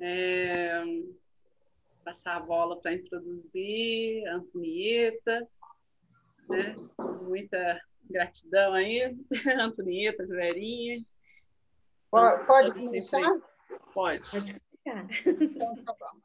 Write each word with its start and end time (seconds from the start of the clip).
É, 0.00 0.84
passar 2.04 2.36
a 2.36 2.40
bola 2.40 2.80
para 2.80 2.94
introduzir 2.94 4.20
a 4.28 4.36
Antonieta, 4.36 5.48
né? 6.48 6.76
Muita 7.22 7.80
gratidão 8.08 8.74
aí, 8.74 9.16
Antonieta, 9.60 10.26
Verinha. 10.26 11.04
Pode, 12.10 12.46
pode 12.46 12.72
começar? 12.72 13.20
Pode. 13.92 14.26
Então, 14.86 15.84
tá 15.84 15.94
bom. 16.00 16.20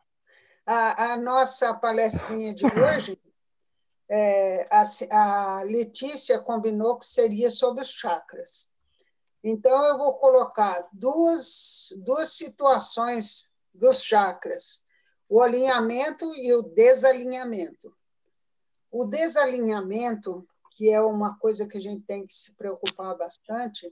A, 0.66 1.14
a 1.14 1.18
nossa 1.18 1.74
palestrinha 1.74 2.54
de 2.54 2.66
hoje, 2.66 3.20
é, 4.10 4.68
a, 4.72 5.58
a 5.58 5.64
Letícia 5.64 6.40
combinou 6.40 6.98
que 6.98 7.06
seria 7.06 7.52
sobre 7.52 7.82
os 7.82 7.92
chakras. 7.92 8.72
Então, 9.44 9.84
eu 9.88 9.98
vou 9.98 10.18
colocar 10.20 10.88
duas, 10.94 11.90
duas 12.06 12.30
situações 12.30 13.53
dos 13.74 14.04
chakras: 14.04 14.84
o 15.28 15.42
alinhamento 15.42 16.34
e 16.36 16.54
o 16.54 16.62
desalinhamento. 16.62 17.96
O 18.92 19.06
desalinhamento, 19.06 20.48
que 20.78 20.92
é 20.92 21.02
uma 21.02 21.38
coisa 21.40 21.68
que 21.68 21.78
a 21.78 21.82
gente 21.82 22.04
tem 22.06 22.26
que 22.26 22.34
se 22.34 22.54
preocupar 22.56 23.18
bastante, 23.18 23.92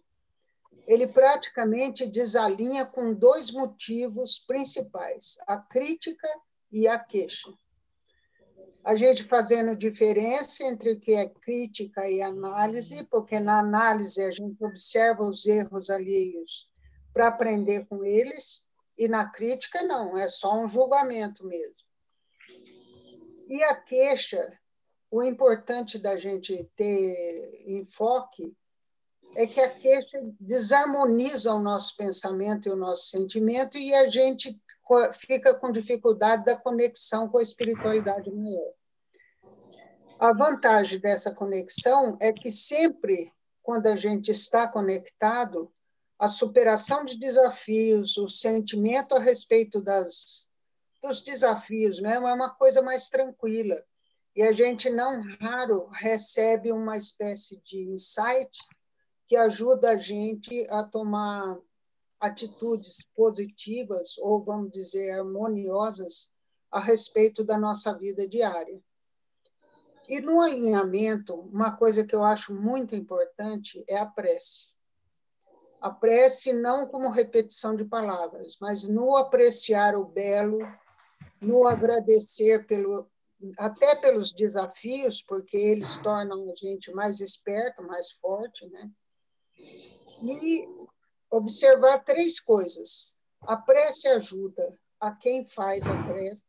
ele 0.87 1.07
praticamente 1.07 2.05
desalinha 2.05 2.85
com 2.85 3.13
dois 3.13 3.51
motivos 3.51 4.39
principais: 4.39 5.37
a 5.47 5.57
crítica 5.57 6.27
e 6.71 6.87
a 6.87 6.99
queixa. 6.99 7.51
A 8.83 8.95
gente 8.95 9.23
fazendo 9.23 9.75
diferença 9.75 10.63
entre 10.63 10.93
o 10.93 10.99
que 10.99 11.13
é 11.13 11.29
crítica 11.29 12.09
e 12.09 12.21
análise, 12.21 13.05
porque 13.11 13.39
na 13.39 13.59
análise 13.59 14.23
a 14.23 14.31
gente 14.31 14.63
observa 14.63 15.23
os 15.23 15.45
erros 15.45 15.89
alheios 15.89 16.67
para 17.13 17.27
aprender 17.27 17.85
com 17.85 18.03
eles, 18.03 18.65
e 19.01 19.07
na 19.07 19.27
crítica 19.31 19.81
não, 19.81 20.15
é 20.15 20.27
só 20.27 20.55
um 20.55 20.67
julgamento 20.67 21.43
mesmo. 21.43 21.87
E 23.49 23.63
a 23.63 23.75
queixa, 23.75 24.39
o 25.09 25.23
importante 25.23 25.97
da 25.97 26.15
gente 26.17 26.69
ter 26.75 27.63
enfoque 27.65 28.55
é 29.35 29.47
que 29.47 29.59
a 29.59 29.71
queixa 29.71 30.21
desarmoniza 30.39 31.51
o 31.51 31.59
nosso 31.59 31.97
pensamento 31.97 32.69
e 32.69 32.71
o 32.71 32.75
nosso 32.75 33.09
sentimento 33.09 33.75
e 33.75 33.91
a 33.95 34.07
gente 34.07 34.61
fica 35.13 35.55
com 35.55 35.71
dificuldade 35.71 36.45
da 36.45 36.55
conexão 36.55 37.27
com 37.27 37.39
a 37.39 37.43
espiritualidade 37.43 38.29
maior. 38.29 38.73
A 40.19 40.31
vantagem 40.31 40.99
dessa 40.99 41.33
conexão 41.33 42.19
é 42.21 42.31
que 42.31 42.51
sempre, 42.51 43.33
quando 43.63 43.87
a 43.87 43.95
gente 43.95 44.29
está 44.29 44.67
conectado, 44.67 45.73
a 46.21 46.27
superação 46.27 47.03
de 47.03 47.17
desafios, 47.17 48.15
o 48.15 48.29
sentimento 48.29 49.15
a 49.15 49.19
respeito 49.19 49.81
das, 49.81 50.47
dos 51.01 51.23
desafios 51.23 51.99
mesmo 51.99 52.27
é 52.27 52.33
uma 52.33 52.51
coisa 52.51 52.79
mais 52.83 53.09
tranquila. 53.09 53.75
E 54.35 54.43
a 54.43 54.51
gente 54.51 54.87
não 54.87 55.19
raro 55.39 55.87
recebe 55.87 56.71
uma 56.71 56.95
espécie 56.95 57.59
de 57.65 57.89
insight 57.89 58.55
que 59.27 59.35
ajuda 59.35 59.93
a 59.93 59.97
gente 59.97 60.63
a 60.69 60.83
tomar 60.83 61.57
atitudes 62.19 63.03
positivas 63.15 64.15
ou, 64.19 64.39
vamos 64.39 64.71
dizer, 64.71 65.09
harmoniosas 65.13 66.31
a 66.69 66.79
respeito 66.79 67.43
da 67.43 67.57
nossa 67.57 67.97
vida 67.97 68.27
diária. 68.27 68.79
E 70.07 70.21
no 70.21 70.39
alinhamento, 70.39 71.33
uma 71.33 71.75
coisa 71.75 72.05
que 72.05 72.13
eu 72.13 72.23
acho 72.23 72.53
muito 72.53 72.95
importante 72.95 73.83
é 73.89 73.97
a 73.97 74.05
prece. 74.05 74.79
A 75.81 75.89
prece 75.89 76.53
não 76.53 76.87
como 76.87 77.09
repetição 77.09 77.75
de 77.75 77.83
palavras, 77.83 78.57
mas 78.61 78.87
no 78.87 79.17
apreciar 79.17 79.95
o 79.95 80.05
belo, 80.05 80.59
no 81.41 81.67
agradecer 81.67 82.67
pelo, 82.67 83.09
até 83.57 83.95
pelos 83.95 84.31
desafios, 84.31 85.23
porque 85.23 85.57
eles 85.57 85.97
tornam 85.97 86.49
a 86.51 86.55
gente 86.55 86.91
mais 86.91 87.19
esperto, 87.19 87.81
mais 87.81 88.11
forte, 88.11 88.67
né? 88.69 88.91
E 90.21 90.67
observar 91.31 92.03
três 92.03 92.39
coisas. 92.39 93.13
A 93.41 93.57
prece 93.57 94.07
ajuda 94.09 94.77
a 94.99 95.11
quem 95.15 95.43
faz 95.43 95.87
a 95.87 96.03
prece, 96.03 96.47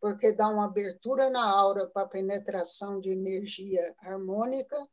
porque 0.00 0.32
dá 0.32 0.48
uma 0.48 0.64
abertura 0.64 1.28
na 1.28 1.44
aura 1.44 1.86
para 1.86 2.08
penetração 2.08 2.98
de 2.98 3.10
energia 3.10 3.94
harmônica. 3.98 4.88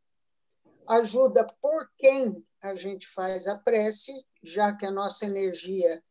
Ajuda 0.88 1.46
por 1.62 1.90
quem 1.98 2.44
a 2.62 2.74
gente 2.74 3.08
faz 3.08 3.48
a 3.48 3.58
prece, 3.58 4.14
já 4.42 4.76
que 4.76 4.86
a 4.86 4.92
nossa 4.92 5.26
energia 5.26 6.02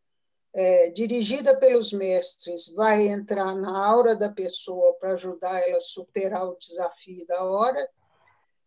é, 0.54 0.90
dirigida 0.90 1.58
pelos 1.58 1.92
mestres 1.92 2.72
vai 2.74 3.08
entrar 3.08 3.54
na 3.54 3.86
aura 3.86 4.14
da 4.14 4.30
pessoa 4.30 4.94
para 4.94 5.12
ajudar 5.12 5.60
ela 5.68 5.78
a 5.78 5.82
superar 5.82 6.48
o 6.48 6.56
desafio 6.56 7.26
da 7.26 7.44
hora 7.44 7.88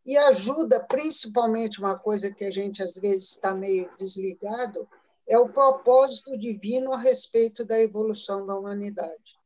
e 0.06 0.18
ajuda 0.18 0.86
principalmente 0.86 1.80
uma 1.80 1.98
coisa 1.98 2.34
que 2.34 2.46
a 2.46 2.52
gente 2.52 2.82
às 2.82 2.94
vezes 2.96 3.32
está 3.32 3.54
meio 3.54 3.92
desligado, 3.98 4.88
é 5.28 5.38
o 5.38 5.50
propósito 5.50 6.38
divino 6.38 6.94
a 6.94 6.98
respeito 6.98 7.64
da 7.64 7.80
evolução 7.80 8.46
da 8.46 8.56
humanidade. 8.56 9.38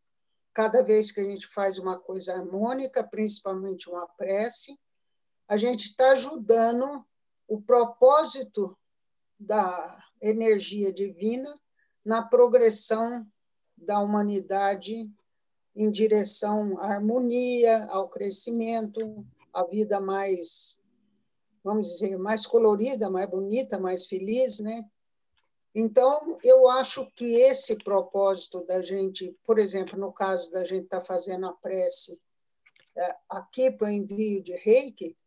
Cada 0.54 0.82
vez 0.84 1.12
que 1.12 1.20
a 1.20 1.24
gente 1.24 1.48
faz 1.48 1.78
uma 1.78 2.00
coisa 2.00 2.34
harmônica, 2.34 3.04
principalmente 3.04 3.90
uma 3.90 4.08
prece, 4.08 4.80
a 5.48 5.58
gente 5.58 5.86
está 5.86 6.12
ajudando 6.12 7.06
o 7.48 7.62
propósito 7.62 8.78
da 9.40 10.04
energia 10.22 10.92
divina 10.92 11.54
na 12.04 12.22
progressão 12.22 13.26
da 13.78 14.00
humanidade 14.00 15.12
em 15.76 15.90
direção 15.92 16.78
à 16.80 16.94
harmonia, 16.94 17.86
ao 17.86 18.10
crescimento, 18.10 19.26
a 19.52 19.66
vida 19.66 20.00
mais, 20.00 20.80
vamos 21.64 21.94
dizer, 21.94 22.18
mais 22.18 22.46
colorida, 22.46 23.10
mais 23.10 23.30
bonita, 23.30 23.80
mais 23.80 24.06
feliz, 24.06 24.60
né? 24.60 24.88
Então, 25.76 26.38
eu 26.44 26.70
acho 26.70 27.10
que 27.16 27.34
esse 27.34 27.76
propósito 27.84 28.64
da 28.66 28.82
gente, 28.82 29.36
por 29.44 29.58
exemplo, 29.58 30.00
no 30.00 30.14
caso 30.14 30.52
da 30.52 30.64
gente 30.64 30.84
estar 30.84 31.00
tá 31.00 31.06
fazendo 31.06 31.48
a 31.48 31.54
prece 31.54 32.22
é, 32.96 33.16
aqui 33.28 33.72
para 33.72 33.88
o 33.88 33.92
envio 33.92 34.44
de 34.44 34.56
reiki, 34.58 35.18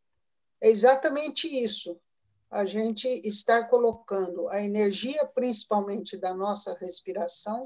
é 0.60 0.68
exatamente 0.68 1.46
isso. 1.46 2.00
A 2.50 2.64
gente 2.64 3.06
estar 3.26 3.64
colocando 3.68 4.48
a 4.48 4.62
energia, 4.62 5.26
principalmente 5.26 6.16
da 6.16 6.32
nossa 6.32 6.76
respiração, 6.80 7.64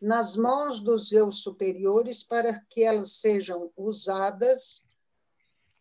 nas 0.00 0.34
mãos 0.34 0.80
dos 0.80 1.12
eu 1.12 1.30
superiores 1.30 2.22
para 2.22 2.58
que 2.70 2.82
elas 2.82 3.12
sejam 3.20 3.70
usadas 3.76 4.88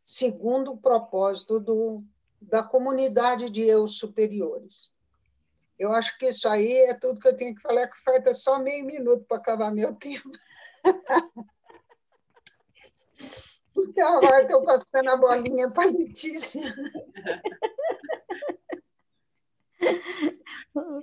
segundo 0.03 0.71
o 0.71 0.77
propósito 0.77 1.59
do, 1.59 2.03
da 2.41 2.63
comunidade 2.63 3.49
de 3.49 3.61
eu 3.61 3.87
superiores. 3.87 4.91
Eu 5.77 5.93
acho 5.93 6.17
que 6.17 6.27
isso 6.27 6.47
aí 6.49 6.77
é 6.89 6.93
tudo 6.93 7.21
que 7.21 7.27
eu 7.27 7.37
tenho 7.37 7.55
que 7.55 7.61
falar, 7.61 7.87
que 7.87 8.03
falta 8.03 8.33
só 8.33 8.59
meio 8.59 8.85
minuto 8.85 9.23
para 9.25 9.37
acabar 9.37 9.71
meu 9.71 9.93
tempo. 9.95 10.29
Então, 13.87 14.17
agora 14.17 14.41
estou 14.41 14.63
passando 14.63 15.09
a 15.09 15.17
bolinha 15.17 15.71
para 15.71 15.89
a 15.89 15.91
Letícia. 15.91 16.61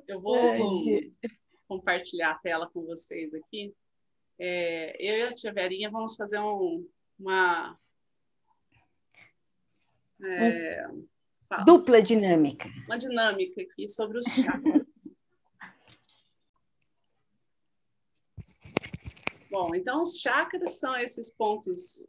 Eu 0.07 0.21
vou 0.21 0.41
compartilhar 1.69 2.33
a 2.33 2.39
tela 2.39 2.71
com 2.71 2.85
vocês 2.85 3.35
aqui. 3.35 3.75
É, 4.39 4.97
eu 5.03 5.19
e 5.19 5.23
a 5.23 5.33
Tia 5.33 5.53
Verinha 5.53 5.91
vamos 5.91 6.15
fazer 6.15 6.39
um, 6.39 6.87
uma 7.19 7.79
é, 10.23 10.87
Dupla 11.65 12.03
dinâmica. 12.03 12.69
Uma 12.87 12.99
dinâmica 12.99 13.63
aqui 13.63 13.89
sobre 13.89 14.19
os 14.19 14.27
chakras. 14.27 15.11
Bom, 19.51 19.75
então 19.75 20.03
os 20.03 20.21
chakras 20.21 20.79
são 20.79 20.95
esses 20.97 21.33
pontos 21.33 22.07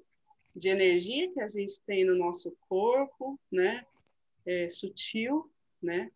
de 0.58 0.70
energia 0.70 1.32
que 1.32 1.40
a 1.40 1.48
gente 1.48 1.80
tem 1.82 2.04
no 2.04 2.16
nosso 2.16 2.56
corpo, 2.68 3.40
né? 3.52 3.86
É, 4.46 4.68
sutil, 4.70 5.52
né? 5.82 6.12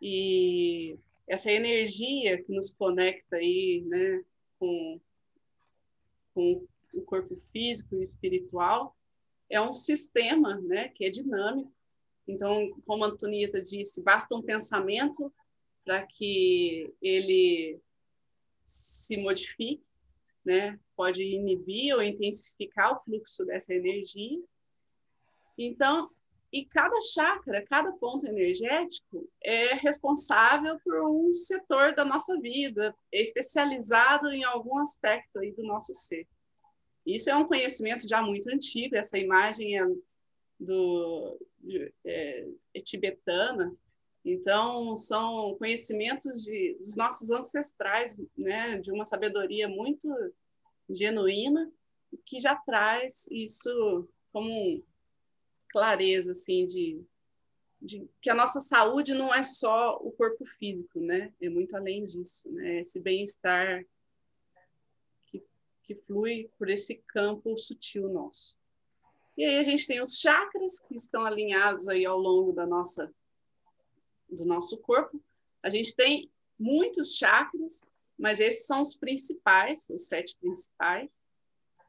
E 0.00 0.96
essa 1.26 1.50
energia 1.50 2.42
que 2.42 2.52
nos 2.52 2.70
conecta 2.72 3.36
aí, 3.36 3.82
né? 3.86 4.24
Com, 4.58 5.00
com 6.34 6.66
o 6.92 7.02
corpo 7.02 7.36
físico 7.40 7.96
e 7.96 8.02
espiritual, 8.02 8.96
é 9.48 9.60
um 9.60 9.72
sistema 9.72 10.60
né, 10.60 10.88
que 10.88 11.04
é 11.04 11.10
dinâmico. 11.10 11.72
Então, 12.26 12.70
como 12.86 13.04
a 13.04 13.08
Antonieta 13.08 13.60
disse, 13.60 14.02
basta 14.02 14.34
um 14.34 14.42
pensamento 14.42 15.32
para 15.84 16.06
que 16.06 16.92
ele 17.02 17.80
se 18.64 19.16
modifique, 19.18 19.84
né? 20.44 20.78
pode 20.96 21.22
inibir 21.24 21.94
ou 21.94 22.02
intensificar 22.02 22.92
o 22.92 23.04
fluxo 23.04 23.44
dessa 23.44 23.74
energia. 23.74 24.40
Então, 25.58 26.10
e 26.52 26.64
cada 26.66 27.00
chakra, 27.00 27.64
cada 27.64 27.92
ponto 27.92 28.26
energético 28.26 29.28
é 29.42 29.74
responsável 29.74 30.78
por 30.84 31.08
um 31.08 31.34
setor 31.34 31.94
da 31.94 32.04
nossa 32.04 32.38
vida, 32.38 32.94
é 33.12 33.22
especializado 33.22 34.30
em 34.30 34.44
algum 34.44 34.78
aspecto 34.78 35.38
aí 35.38 35.50
do 35.52 35.62
nosso 35.62 35.94
ser. 35.94 36.28
Isso 37.06 37.30
é 37.30 37.34
um 37.34 37.46
conhecimento 37.46 38.06
já 38.06 38.22
muito 38.22 38.50
antigo, 38.50 38.94
essa 38.94 39.18
imagem 39.18 39.80
é 39.80 39.86
do 40.60 41.40
é, 42.04 42.48
é 42.74 42.80
tibetana, 42.80 43.74
então 44.24 44.94
são 44.94 45.56
conhecimentos 45.56 46.44
de, 46.44 46.76
dos 46.78 46.96
nossos 46.96 47.30
ancestrais, 47.30 48.20
né, 48.36 48.78
de 48.78 48.92
uma 48.92 49.04
sabedoria 49.04 49.68
muito 49.68 50.08
genuína 50.88 51.72
que 52.24 52.40
já 52.40 52.54
traz 52.54 53.26
isso 53.30 54.08
como 54.32 54.82
clareza 55.70 56.32
assim 56.32 56.64
de, 56.66 57.02
de, 57.80 58.08
que 58.20 58.30
a 58.30 58.34
nossa 58.34 58.60
saúde 58.60 59.14
não 59.14 59.34
é 59.34 59.42
só 59.42 59.96
o 59.96 60.12
corpo 60.12 60.44
físico, 60.44 61.00
né? 61.00 61.32
É 61.40 61.48
muito 61.48 61.74
além 61.74 62.04
disso, 62.04 62.50
né? 62.52 62.80
Esse 62.80 63.00
bem-estar 63.00 63.84
que, 65.26 65.42
que 65.82 65.94
flui 65.94 66.50
por 66.58 66.68
esse 66.68 66.96
campo 67.08 67.56
sutil 67.56 68.08
nosso. 68.08 68.54
E 69.36 69.44
aí 69.44 69.58
a 69.58 69.62
gente 69.62 69.86
tem 69.86 70.00
os 70.02 70.20
chakras 70.20 70.78
que 70.80 70.94
estão 70.94 71.24
alinhados 71.24 71.88
aí 71.88 72.04
ao 72.04 72.18
longo 72.18 72.52
da 72.52 72.66
nossa 72.66 73.12
do 74.34 74.44
nosso 74.46 74.78
corpo. 74.78 75.22
A 75.62 75.68
gente 75.68 75.94
tem 75.94 76.30
muitos 76.58 77.16
chakras, 77.16 77.84
mas 78.18 78.40
esses 78.40 78.66
são 78.66 78.80
os 78.80 78.96
principais, 78.96 79.88
os 79.90 80.08
sete 80.08 80.36
principais. 80.40 81.22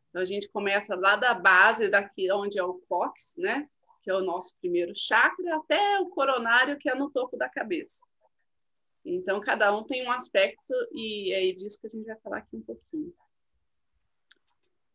Então 0.10 0.22
a 0.22 0.26
gente 0.26 0.48
começa 0.50 0.96
lá 0.96 1.16
da 1.16 1.34
base 1.34 1.90
daqui 1.90 2.32
onde 2.32 2.60
é 2.60 2.64
o 2.64 2.80
cóccix, 2.88 3.36
né? 3.38 3.68
Que 4.02 4.12
é 4.12 4.16
o 4.16 4.22
nosso 4.22 4.58
primeiro 4.60 4.94
chakra, 4.96 5.56
até 5.56 6.00
o 6.00 6.08
coronário 6.08 6.78
que 6.78 6.90
é 6.90 6.96
no 6.96 7.10
topo 7.10 7.38
da 7.38 7.50
cabeça. 7.50 8.06
Então 9.06 9.40
cada 9.42 9.76
um 9.76 9.84
tem 9.84 10.08
um 10.08 10.12
aspecto 10.12 10.74
e 10.92 11.32
é 11.34 11.52
disso 11.52 11.80
que 11.80 11.88
a 11.88 11.90
gente 11.90 12.06
vai 12.06 12.18
falar 12.18 12.38
aqui 12.38 12.56
um 12.56 12.62
pouquinho. 12.62 13.14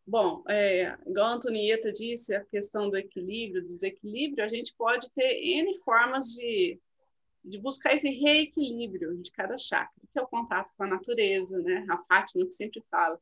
Bom, 0.07 0.43
é, 0.49 0.97
igual 1.07 1.27
a 1.27 1.33
Antonieta 1.35 1.93
disse, 1.93 2.35
a 2.35 2.43
questão 2.43 2.89
do 2.89 2.97
equilíbrio, 2.97 3.61
do 3.61 3.77
desequilíbrio, 3.77 4.43
a 4.43 4.49
gente 4.49 4.75
pode 4.75 5.11
ter 5.11 5.35
N 5.45 5.75
formas 5.81 6.29
de, 6.29 6.81
de 7.45 7.59
buscar 7.59 7.95
esse 7.95 8.11
reequilíbrio 8.11 9.17
de 9.23 9.31
cada 9.31 9.57
chakra, 9.57 10.03
que 10.13 10.19
é 10.19 10.23
o 10.23 10.29
contato 10.29 10.73
com 10.77 10.85
a 10.85 10.89
natureza, 10.89 11.61
né? 11.63 11.87
A 11.89 11.99
Fátima 12.05 12.45
que 12.45 12.53
sempre 12.53 12.83
fala, 12.91 13.21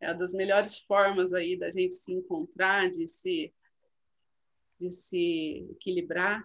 é 0.00 0.08
uma 0.08 0.18
das 0.18 0.32
melhores 0.32 0.78
formas 0.80 1.32
aí 1.32 1.56
da 1.56 1.70
gente 1.70 1.94
se 1.94 2.12
encontrar, 2.12 2.90
de 2.90 3.08
se, 3.08 3.52
de 4.78 4.90
se 4.92 5.66
equilibrar. 5.70 6.44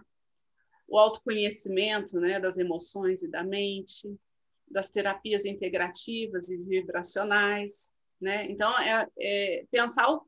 O 0.88 0.98
autoconhecimento, 0.98 2.18
né, 2.18 2.40
das 2.40 2.58
emoções 2.58 3.22
e 3.22 3.28
da 3.28 3.44
mente, 3.44 4.12
das 4.68 4.88
terapias 4.88 5.44
integrativas 5.44 6.48
e 6.48 6.56
vibracionais, 6.56 7.92
né? 8.20 8.50
Então, 8.50 8.76
é, 8.78 9.08
é 9.18 9.66
pensar 9.70 10.10
o, 10.12 10.26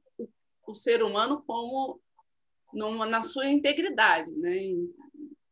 o, 0.67 0.75
ser 0.75 1.03
humano 1.03 1.43
como 1.47 2.01
numa, 2.73 3.05
na 3.07 3.23
sua 3.23 3.47
integridade. 3.47 4.31
Né? 4.33 4.87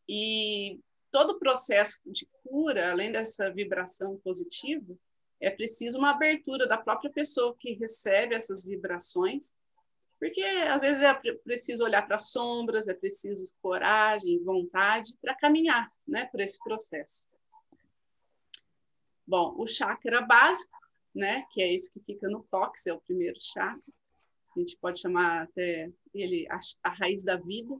E 0.09 0.81
todo 1.11 1.33
o 1.33 1.39
processo 1.39 2.01
de 2.07 2.29
cura, 2.45 2.91
além 2.91 3.13
dessa 3.13 3.51
vibração 3.51 4.19
positiva, 4.19 4.95
é 5.41 5.51
preciso 5.51 5.99
uma 5.99 6.11
abertura 6.11 6.67
da 6.67 6.77
própria 6.77 7.11
pessoa 7.11 7.57
que 7.59 7.73
recebe 7.73 8.35
essas 8.35 8.65
vibrações, 8.65 9.55
porque 10.19 10.43
às 10.43 10.83
vezes 10.83 11.03
é 11.03 11.15
preciso 11.15 11.85
olhar 11.85 12.07
para 12.07 12.17
as 12.17 12.31
sombras, 12.31 12.89
é 12.89 12.95
preciso 12.95 13.55
coragem, 13.63 14.43
vontade 14.45 15.17
para 15.21 15.35
caminhar 15.35 15.91
né, 16.07 16.27
por 16.27 16.41
esse 16.41 16.59
processo. 16.63 17.27
Bom, 19.27 19.55
o 19.57 19.67
chakra 19.67 20.21
básico 20.21 20.81
né? 21.15 21.43
Que 21.53 21.63
é 21.63 21.75
esse 21.75 21.93
que 21.93 22.01
fica 22.01 22.29
no 22.29 22.43
cóccix, 22.45 22.87
é 22.87 22.93
o 22.93 23.01
primeiro 23.01 23.39
chakra. 23.41 23.83
A 24.57 24.59
gente 24.59 24.77
pode 24.79 25.01
chamar 25.01 25.43
até 25.43 25.91
ele 26.15 26.47
a, 26.51 26.59
a 26.83 26.91
raiz 26.91 27.25
da 27.25 27.37
vida. 27.37 27.77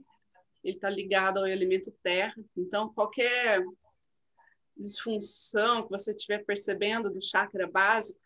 Ele 0.63 0.75
está 0.75 0.89
ligado 0.89 1.39
ao 1.39 1.47
elemento 1.47 1.91
terra. 2.03 2.35
Então, 2.55 2.91
qualquer 2.93 3.63
disfunção 4.77 5.83
que 5.83 5.89
você 5.89 6.11
estiver 6.11 6.43
percebendo 6.45 7.09
do 7.11 7.21
chakra 7.21 7.69
básico, 7.69 8.19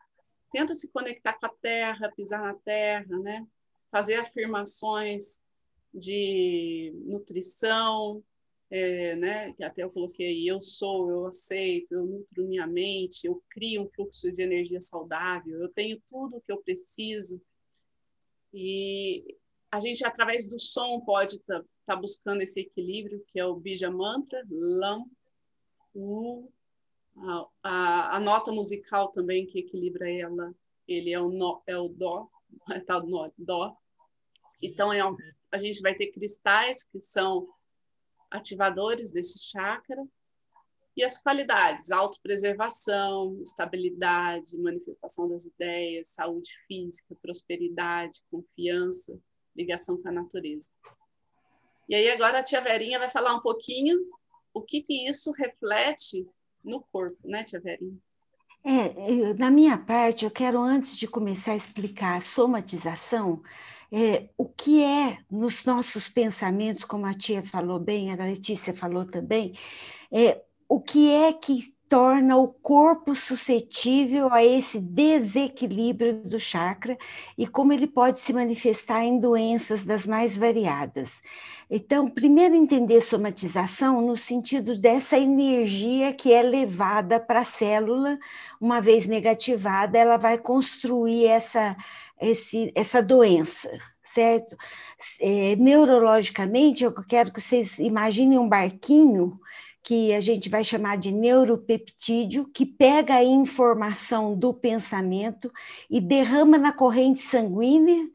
tenta 0.51 0.73
se 0.73 0.91
conectar 0.91 1.33
com 1.33 1.45
a 1.45 1.53
terra, 1.61 2.11
pisar 2.15 2.41
na 2.41 2.53
terra, 2.53 3.17
né? 3.19 3.45
Fazer 3.91 4.15
afirmações 4.15 5.41
de 5.93 6.93
nutrição, 7.05 8.23
é, 8.69 9.15
né, 9.15 9.53
que 9.53 9.63
até 9.63 9.83
eu 9.83 9.91
coloquei, 9.91 10.49
eu 10.49 10.59
sou, 10.59 11.09
eu 11.09 11.25
aceito, 11.27 11.93
eu 11.93 12.05
nutro 12.05 12.47
minha 12.47 12.65
mente, 12.65 13.27
eu 13.27 13.41
crio 13.49 13.83
um 13.83 13.89
fluxo 13.89 14.31
de 14.31 14.41
energia 14.41 14.81
saudável, 14.81 15.61
eu 15.61 15.69
tenho 15.69 16.01
tudo 16.09 16.37
o 16.37 16.41
que 16.41 16.51
eu 16.51 16.61
preciso. 16.61 17.41
E 18.53 19.37
a 19.75 19.79
gente, 19.79 20.05
através 20.05 20.47
do 20.47 20.57
som, 20.57 21.01
pode 21.01 21.35
estar 21.35 21.59
tá, 21.59 21.65
tá 21.85 21.95
buscando 21.97 22.41
esse 22.41 22.61
equilíbrio, 22.61 23.21
que 23.27 23.37
é 23.37 23.45
o 23.45 23.57
Bija 23.57 23.91
Mantra, 23.91 24.41
Lam, 24.49 25.03
U, 25.93 26.49
a, 27.17 27.47
a, 27.61 28.15
a, 28.15 28.19
nota 28.21 28.53
musical 28.53 29.11
também 29.11 29.45
que 29.45 29.59
equilibra 29.59 30.09
ela, 30.09 30.55
ele 30.87 31.11
é 31.11 31.19
o, 31.19 31.29
no, 31.29 31.61
é 31.67 31.77
o 31.77 31.89
Dó, 31.89 32.29
tá, 32.87 33.01
no, 33.01 33.29
Dó. 33.37 33.75
Então, 34.63 34.93
é, 34.93 35.01
a 35.51 35.57
gente 35.57 35.81
vai 35.81 35.93
ter 35.93 36.07
cristais 36.13 36.85
que 36.85 37.01
são 37.01 37.45
ativadores 38.31 39.11
desse 39.11 39.37
chakra. 39.39 40.01
E 40.95 41.03
as 41.03 41.21
qualidades, 41.21 41.91
autopreservação, 41.91 43.41
estabilidade, 43.41 44.57
manifestação 44.57 45.27
das 45.27 45.45
ideias, 45.45 46.13
saúde 46.13 46.49
física, 46.65 47.13
prosperidade, 47.21 48.21
confiança, 48.31 49.19
ligação 49.55 50.01
com 50.01 50.09
a 50.09 50.11
natureza. 50.11 50.71
E 51.87 51.95
aí 51.95 52.09
agora 52.11 52.39
a 52.39 52.43
tia 52.43 52.61
Verinha 52.61 52.99
vai 52.99 53.09
falar 53.09 53.33
um 53.33 53.41
pouquinho 53.41 53.99
o 54.53 54.61
que, 54.61 54.81
que 54.81 55.09
isso 55.09 55.31
reflete 55.33 56.25
no 56.63 56.81
corpo, 56.91 57.17
né, 57.23 57.43
tia 57.43 57.59
Verinha? 57.59 57.97
É, 58.63 59.33
na 59.35 59.51
minha 59.51 59.77
parte, 59.77 60.25
eu 60.25 60.31
quero, 60.31 60.59
antes 60.59 60.97
de 60.97 61.07
começar 61.07 61.51
a 61.51 61.57
explicar 61.57 62.17
a 62.17 62.21
somatização, 62.21 63.43
é, 63.91 64.29
o 64.35 64.45
que 64.45 64.83
é 64.83 65.19
nos 65.29 65.65
nossos 65.65 66.09
pensamentos, 66.09 66.83
como 66.83 67.05
a 67.05 67.13
tia 67.13 67.43
falou 67.43 67.79
bem, 67.79 68.11
a 68.11 68.15
Letícia 68.15 68.73
falou 68.73 69.05
também, 69.05 69.55
é, 70.11 70.41
o 70.67 70.81
que 70.81 71.11
é 71.11 71.31
que 71.31 71.74
torna 71.87 72.35
o 72.37 72.47
corpo 72.47 73.13
suscetível 73.13 74.31
a 74.33 74.43
esse 74.43 74.79
desequilíbrio 74.79 76.13
do 76.23 76.39
chakra 76.39 76.97
e 77.37 77.45
como 77.47 77.71
ele 77.73 77.87
pode 77.87 78.19
se 78.19 78.33
manifestar 78.33 79.03
em 79.03 79.19
doenças 79.19 79.85
das 79.85 80.05
mais 80.05 80.35
variadas. 80.35 81.21
Então, 81.69 82.07
primeiro 82.07 82.55
entender 82.55 83.01
somatização 83.01 84.01
no 84.01 84.17
sentido 84.17 84.77
dessa 84.77 85.17
energia 85.17 86.13
que 86.13 86.33
é 86.33 86.41
levada 86.41 87.19
para 87.19 87.41
a 87.41 87.45
célula, 87.45 88.17
uma 88.59 88.81
vez 88.81 89.07
negativada, 89.07 89.97
ela 89.97 90.17
vai 90.17 90.37
construir 90.37 91.25
essa 91.25 91.75
esse, 92.19 92.71
essa 92.75 93.01
doença, 93.03 93.69
certo? 94.03 94.55
É, 95.19 95.55
neurologicamente, 95.57 96.83
eu 96.83 96.93
quero 96.93 97.31
que 97.31 97.41
vocês 97.41 97.77
imaginem 97.79 98.39
um 98.39 98.47
barquinho 98.47 99.39
que 99.85 100.15
a 100.15 100.19
gente 100.19 100.49
vai 100.49 100.63
chamar 100.63 100.97
de 100.97 101.11
neuropeptídeo, 101.11 102.49
que 102.51 102.65
pega 102.65 103.17
a 103.17 103.23
informação 103.23 104.35
do 104.35 104.51
pensamento 104.51 105.51
e 105.87 106.01
derrama 106.01 106.57
na 106.57 106.71
corrente 106.71 107.19
sanguínea, 107.19 108.09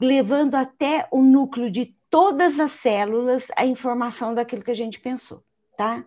levando 0.00 0.56
até 0.56 1.06
o 1.12 1.22
núcleo 1.22 1.70
de 1.70 1.94
todas 2.10 2.58
as 2.58 2.72
células 2.72 3.46
a 3.56 3.64
informação 3.64 4.34
daquilo 4.34 4.64
que 4.64 4.70
a 4.72 4.76
gente 4.76 4.98
pensou, 4.98 5.44
tá? 5.78 6.04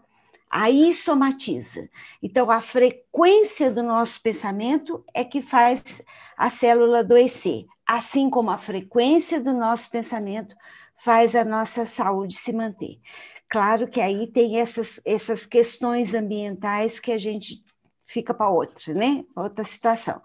Aí 0.50 0.94
somatiza. 0.94 1.90
Então, 2.22 2.52
a 2.52 2.60
frequência 2.60 3.72
do 3.72 3.82
nosso 3.82 4.22
pensamento 4.22 5.02
é 5.14 5.24
que 5.24 5.42
faz 5.42 6.02
a 6.36 6.50
célula 6.50 7.00
adoecer, 7.00 7.66
assim 7.88 8.30
como 8.30 8.52
a 8.52 8.58
frequência 8.58 9.40
do 9.40 9.54
nosso 9.54 9.90
pensamento 9.90 10.56
faz 10.98 11.36
a 11.36 11.46
nossa 11.46 11.86
saúde 11.86 12.36
se 12.36 12.52
manter. 12.52 13.00
Claro 13.50 13.88
que 13.88 14.00
aí 14.00 14.28
tem 14.28 14.60
essas, 14.60 15.02
essas 15.04 15.46
questões 15.46 16.14
ambientais 16.14 17.00
que 17.00 17.12
a 17.12 17.18
gente 17.18 17.64
fica 18.06 18.34
para 18.34 18.50
outra, 18.50 18.94
né? 18.94 19.26
Outra 19.36 19.64
situação. 19.64 20.22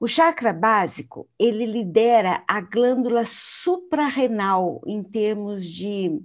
O 0.00 0.06
chakra 0.08 0.52
básico, 0.52 1.28
ele 1.38 1.66
lidera 1.66 2.42
a 2.48 2.60
glândula 2.60 3.24
suprarrenal 3.26 4.80
em 4.86 5.02
termos 5.02 5.66
de 5.68 6.20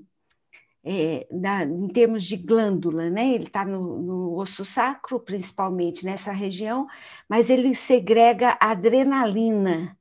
é, 0.84 1.28
na, 1.32 1.64
em 1.64 1.88
termos 1.88 2.24
de 2.24 2.38
glândula, 2.38 3.10
né? 3.10 3.34
Ele 3.34 3.46
está 3.46 3.66
no, 3.66 4.00
no, 4.02 4.38
osso 4.38 4.64
sacro, 4.64 5.20
principalmente 5.20 6.06
nessa 6.06 6.32
região, 6.32 6.88
mas 7.28 7.50
ele 7.50 7.74
segrega 7.74 8.58
adrenalina. 8.62 9.98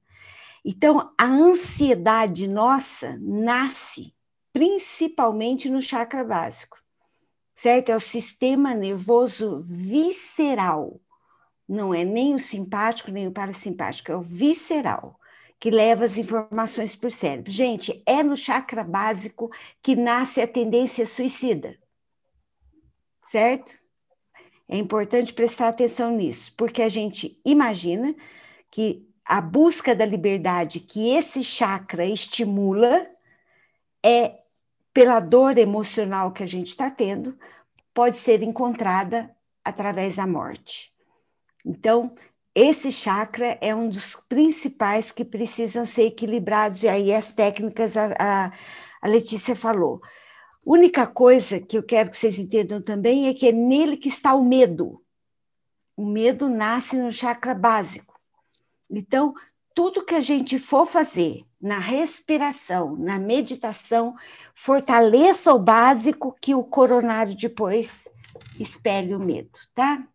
Então, 0.65 1.13
a 1.19 1.27
ansiedade 1.27 2.47
nossa 2.47 3.19
nasce 3.21 4.14
principalmente 4.55 5.69
no 5.69 5.83
chakra 5.83 6.23
básico, 6.23 6.79
certo? 7.57 7.91
É 7.91 7.97
o 7.97 8.01
sistema 8.01 8.73
nervoso 8.73 9.61
visceral, 9.65 11.01
não 11.69 11.93
é 11.93 12.05
nem 12.05 12.37
o 12.37 12.39
simpático 12.39 13.11
nem 13.11 13.27
o 13.27 13.33
parasimpático, 13.33 14.13
é 14.13 14.17
o 14.17 14.23
visceral 14.23 15.19
que 15.59 15.73
leva 15.73 16.05
as 16.05 16.17
informações 16.17 16.95
para 16.95 17.09
o 17.09 17.11
cérebro. 17.11 17.51
Gente, 17.51 18.01
é 18.07 18.23
no 18.23 18.37
chakra 18.37 18.85
básico 18.85 19.51
que 19.83 19.97
nasce 19.97 20.41
a 20.41 20.47
tendência 20.47 21.05
suicida, 21.05 21.77
certo? 23.25 23.75
É 24.69 24.77
importante 24.77 25.33
prestar 25.33 25.69
atenção 25.69 26.13
nisso, 26.13 26.55
porque 26.57 26.81
a 26.81 26.89
gente 26.89 27.41
imagina 27.45 28.15
que 28.71 29.05
a 29.25 29.41
busca 29.41 29.97
da 29.97 30.07
liberdade 30.07 30.79
que 30.79 31.09
esse 31.09 31.43
chakra 31.43 32.07
estimula 32.07 33.09
é 34.05 34.44
pela 34.95 35.19
dor 35.19 35.59
emocional 35.59 36.33
que 36.33 36.45
a 36.45 36.47
gente 36.47 36.69
está 36.69 36.89
tendo, 36.89 37.37
pode 37.93 38.17
ser 38.17 38.43
encontrada 38.43 39.29
através 39.65 40.17
da 40.17 40.27
morte. 40.27 40.93
Então, 41.67 42.15
esse 42.55 42.93
chakra 42.93 43.59
é 43.61 43.75
um 43.75 43.89
dos 43.89 44.15
principais 44.15 45.11
que 45.11 45.25
precisam 45.25 45.85
ser 45.85 46.05
equilibrados, 46.05 46.85
e 46.85 46.89
aí 46.89 47.13
as 47.13 47.35
técnicas 47.35 47.97
a, 47.97 48.15
a, 48.17 48.53
a 49.03 49.09
Letícia 49.09 49.57
falou. 49.57 50.01
Única 50.65 51.07
coisa 51.07 51.61
que 51.61 51.77
eu 51.77 51.83
quero 51.83 52.11
que 52.11 52.17
vocês 52.17 52.39
entendam 52.39 52.81
também 52.81 53.27
é 53.27 53.35
que 53.35 53.49
é 53.49 53.53
nele 53.53 53.97
que 53.97 54.09
está 54.09 54.35
o 54.35 54.45
medo. 54.45 55.03
O 55.97 56.07
medo 56.07 56.49
nasce 56.49 56.97
no 56.97 57.13
chakra 57.13 57.55
básico. 57.55 58.15
Então, 58.89 59.35
tudo 59.75 60.05
que 60.05 60.15
a 60.15 60.21
gente 60.21 60.59
for 60.59 60.87
fazer 60.87 61.45
na 61.61 61.79
respiração, 61.79 62.97
na 62.97 63.19
meditação, 63.19 64.15
fortaleça 64.55 65.53
o 65.53 65.59
básico 65.59 66.37
que 66.41 66.55
o 66.55 66.63
coronário 66.63 67.37
depois 67.37 68.09
espelhe 68.59 69.15
o 69.15 69.19
medo, 69.19 69.51
tá? 69.75 70.07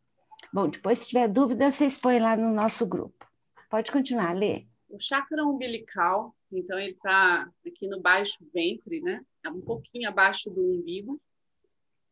Bom, 0.52 0.68
depois, 0.68 1.00
se 1.00 1.10
tiver 1.10 1.28
dúvida, 1.28 1.70
vocês 1.70 1.98
põem 1.98 2.20
lá 2.20 2.36
no 2.36 2.52
nosso 2.52 2.86
grupo. 2.88 3.28
Pode 3.70 3.92
continuar, 3.92 4.34
Lê. 4.34 4.66
O 4.90 5.00
chakra 5.00 5.46
umbilical, 5.46 6.36
então, 6.52 6.80
ele 6.80 6.94
está 6.94 7.48
aqui 7.66 7.88
no 7.88 8.02
baixo 8.02 8.38
ventre, 8.54 9.02
né? 9.02 9.24
É 9.44 9.50
um 9.50 9.62
pouquinho 9.62 10.10
abaixo 10.10 10.50
do 10.50 10.62
umbigo. 10.62 11.22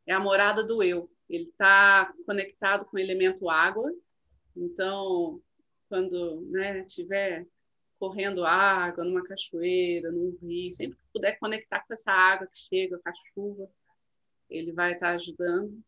É 0.05 0.13
a 0.13 0.19
morada 0.19 0.63
do 0.63 0.83
eu. 0.83 1.09
Ele 1.27 1.45
está 1.45 2.13
conectado 2.25 2.85
com 2.85 2.97
o 2.97 2.99
elemento 2.99 3.49
água. 3.49 3.91
Então, 4.55 5.41
quando 5.89 6.41
né, 6.49 6.83
tiver 6.83 7.45
correndo 7.99 8.45
água 8.45 9.03
numa 9.03 9.23
cachoeira, 9.23 10.11
num 10.11 10.37
rio, 10.41 10.71
sempre 10.71 10.97
que 10.97 11.03
puder 11.13 11.37
conectar 11.39 11.79
com 11.85 11.93
essa 11.93 12.11
água 12.11 12.47
que 12.47 12.57
chega, 12.57 12.99
com 12.99 13.09
a 13.09 13.13
chuva, 13.13 13.69
ele 14.49 14.71
vai 14.71 14.93
estar 14.93 15.11
ajudando 15.11 15.83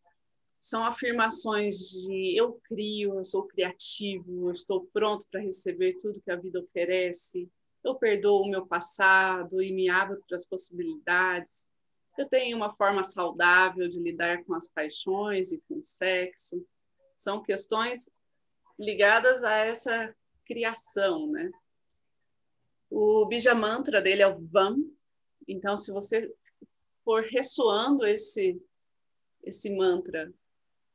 são 0.60 0.84
afirmações 0.84 1.78
de 1.78 2.36
eu 2.36 2.60
crio, 2.64 3.14
eu 3.14 3.24
sou 3.24 3.44
criativo, 3.44 4.48
eu 4.48 4.52
estou 4.52 4.86
pronto 4.92 5.26
para 5.30 5.40
receber 5.40 5.94
tudo 5.94 6.20
que 6.20 6.30
a 6.30 6.36
vida 6.36 6.60
oferece, 6.60 7.50
eu 7.82 7.94
perdoo 7.94 8.42
o 8.42 8.50
meu 8.50 8.66
passado 8.66 9.62
e 9.62 9.72
me 9.72 9.88
abro 9.88 10.22
para 10.28 10.36
as 10.36 10.46
possibilidades, 10.46 11.70
eu 12.18 12.28
tenho 12.28 12.58
uma 12.58 12.74
forma 12.74 13.02
saudável 13.02 13.88
de 13.88 13.98
lidar 13.98 14.44
com 14.44 14.54
as 14.54 14.68
paixões 14.68 15.50
e 15.50 15.62
com 15.66 15.78
o 15.78 15.82
sexo. 15.82 16.62
São 17.16 17.42
questões 17.42 18.10
ligadas 18.80 19.44
a 19.44 19.52
essa 19.58 20.12
criação, 20.44 21.30
né? 21.30 21.50
O 22.90 23.26
bija 23.26 23.54
mantra 23.54 24.02
dele 24.02 24.22
é 24.22 24.26
o 24.26 24.40
Vam. 24.40 24.76
Então, 25.46 25.76
se 25.76 25.92
você 25.92 26.34
for 27.04 27.22
ressoando 27.24 28.04
esse 28.04 28.60
esse 29.42 29.74
mantra 29.74 30.32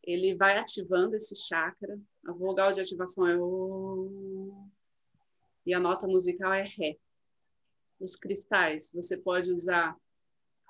ele 0.06 0.36
vai 0.36 0.58
ativando 0.58 1.16
esse 1.16 1.36
chakra. 1.36 2.00
A 2.26 2.32
vogal 2.32 2.72
de 2.72 2.80
ativação 2.80 3.28
é 3.28 3.36
O. 3.38 4.70
E 5.66 5.74
a 5.74 5.80
nota 5.80 6.08
musical 6.08 6.54
é 6.54 6.64
Ré. 6.64 6.98
Os 8.00 8.16
cristais, 8.16 8.92
você 8.94 9.18
pode 9.18 9.52
usar 9.52 9.98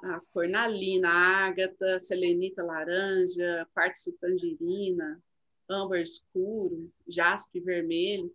a 0.03 0.21
cornalina, 0.31 1.09
a 1.09 1.47
ágata, 1.47 1.99
selenita 1.99 2.63
laranja, 2.63 3.67
quartzo 3.73 4.13
tangerina, 4.19 5.21
âmbar 5.69 5.99
escuro, 5.99 6.91
jaspe 7.07 7.59
vermelho. 7.59 8.33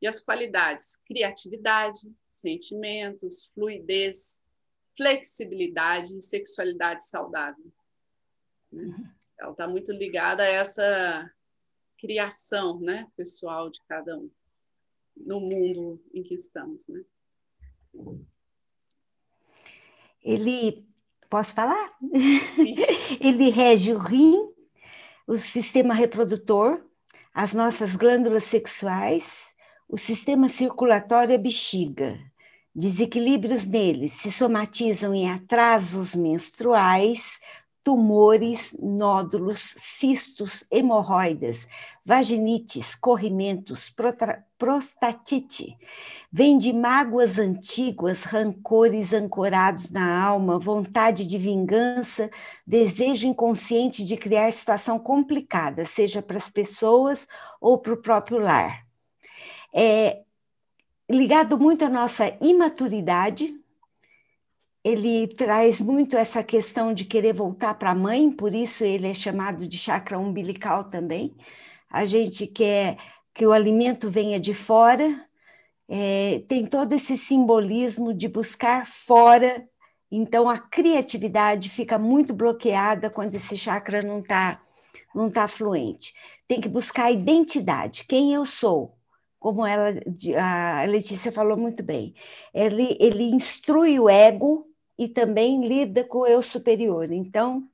E 0.00 0.06
as 0.06 0.20
qualidades: 0.20 0.96
criatividade, 1.04 2.00
sentimentos, 2.30 3.50
fluidez, 3.54 4.42
flexibilidade 4.96 6.16
e 6.16 6.22
sexualidade 6.22 7.04
saudável. 7.04 7.72
Uhum 8.72 9.20
ela 9.40 9.52
está 9.52 9.66
muito 9.66 9.92
ligada 9.92 10.42
a 10.42 10.46
essa 10.46 11.32
criação 11.98 12.78
né, 12.80 13.08
pessoal 13.16 13.70
de 13.70 13.80
cada 13.88 14.16
um 14.16 14.30
no 15.16 15.40
mundo 15.40 16.00
em 16.14 16.22
que 16.22 16.34
estamos. 16.34 16.86
Né? 16.88 17.02
Ele, 20.22 20.86
posso 21.28 21.54
falar? 21.54 21.96
Ele 23.20 23.50
rege 23.50 23.92
o 23.92 23.98
rim, 23.98 24.49
o 25.30 25.38
sistema 25.38 25.94
reprodutor, 25.94 26.80
as 27.32 27.54
nossas 27.54 27.94
glândulas 27.94 28.42
sexuais, 28.42 29.24
o 29.88 29.96
sistema 29.96 30.48
circulatório 30.48 31.30
e 31.30 31.34
a 31.36 31.38
bexiga. 31.38 32.18
Desequilíbrios 32.74 33.64
neles 33.64 34.14
se 34.14 34.32
somatizam 34.32 35.14
em 35.14 35.30
atrasos 35.30 36.16
menstruais, 36.16 37.38
tumores, 37.82 38.76
nódulos, 38.80 39.74
cistos, 39.78 40.64
hemorroidas, 40.70 41.66
vaginites, 42.04 42.94
corrimentos, 42.94 43.94
prostatite. 44.58 45.76
Vem 46.30 46.58
de 46.58 46.72
mágoas 46.72 47.38
antigas, 47.38 48.22
rancores 48.22 49.12
ancorados 49.12 49.90
na 49.90 50.22
alma, 50.22 50.58
vontade 50.58 51.26
de 51.26 51.38
vingança, 51.38 52.30
desejo 52.66 53.26
inconsciente 53.26 54.04
de 54.04 54.16
criar 54.16 54.50
situação 54.52 54.98
complicada, 54.98 55.86
seja 55.86 56.20
para 56.20 56.36
as 56.36 56.50
pessoas 56.50 57.26
ou 57.60 57.78
para 57.78 57.94
o 57.94 58.02
próprio 58.02 58.38
lar. 58.38 58.86
É 59.72 60.22
ligado 61.08 61.58
muito 61.58 61.84
à 61.84 61.88
nossa 61.88 62.36
imaturidade, 62.40 63.59
ele 64.84 65.28
traz 65.28 65.80
muito 65.80 66.16
essa 66.16 66.42
questão 66.42 66.94
de 66.94 67.04
querer 67.04 67.34
voltar 67.34 67.74
para 67.74 67.90
a 67.90 67.94
mãe, 67.94 68.30
por 68.30 68.54
isso 68.54 68.84
ele 68.84 69.08
é 69.08 69.14
chamado 69.14 69.66
de 69.66 69.76
chakra 69.76 70.18
umbilical 70.18 70.84
também. 70.84 71.36
A 71.90 72.06
gente 72.06 72.46
quer 72.46 72.96
que 73.34 73.46
o 73.46 73.52
alimento 73.52 74.08
venha 74.10 74.40
de 74.40 74.54
fora, 74.54 75.26
é, 75.88 76.42
tem 76.48 76.66
todo 76.66 76.92
esse 76.94 77.16
simbolismo 77.16 78.14
de 78.14 78.28
buscar 78.28 78.86
fora, 78.86 79.66
então 80.10 80.48
a 80.48 80.58
criatividade 80.58 81.68
fica 81.68 81.98
muito 81.98 82.32
bloqueada 82.34 83.10
quando 83.10 83.34
esse 83.34 83.56
chakra 83.56 84.02
não 84.02 84.20
está 84.20 84.60
não 85.14 85.30
tá 85.30 85.48
fluente. 85.48 86.14
Tem 86.46 86.60
que 86.60 86.68
buscar 86.68 87.06
a 87.06 87.10
identidade, 87.12 88.04
quem 88.04 88.32
eu 88.32 88.46
sou, 88.46 88.96
como 89.38 89.66
ela, 89.66 89.92
a 90.38 90.84
Letícia 90.84 91.32
falou 91.32 91.56
muito 91.56 91.82
bem. 91.82 92.14
Ele, 92.54 92.96
ele 93.00 93.24
instrui 93.24 93.98
o 93.98 94.08
ego 94.08 94.69
e 95.00 95.08
também 95.08 95.66
lida 95.66 96.04
com 96.04 96.18
o 96.18 96.26
eu 96.26 96.42
superior. 96.42 97.10
Então, 97.10 97.66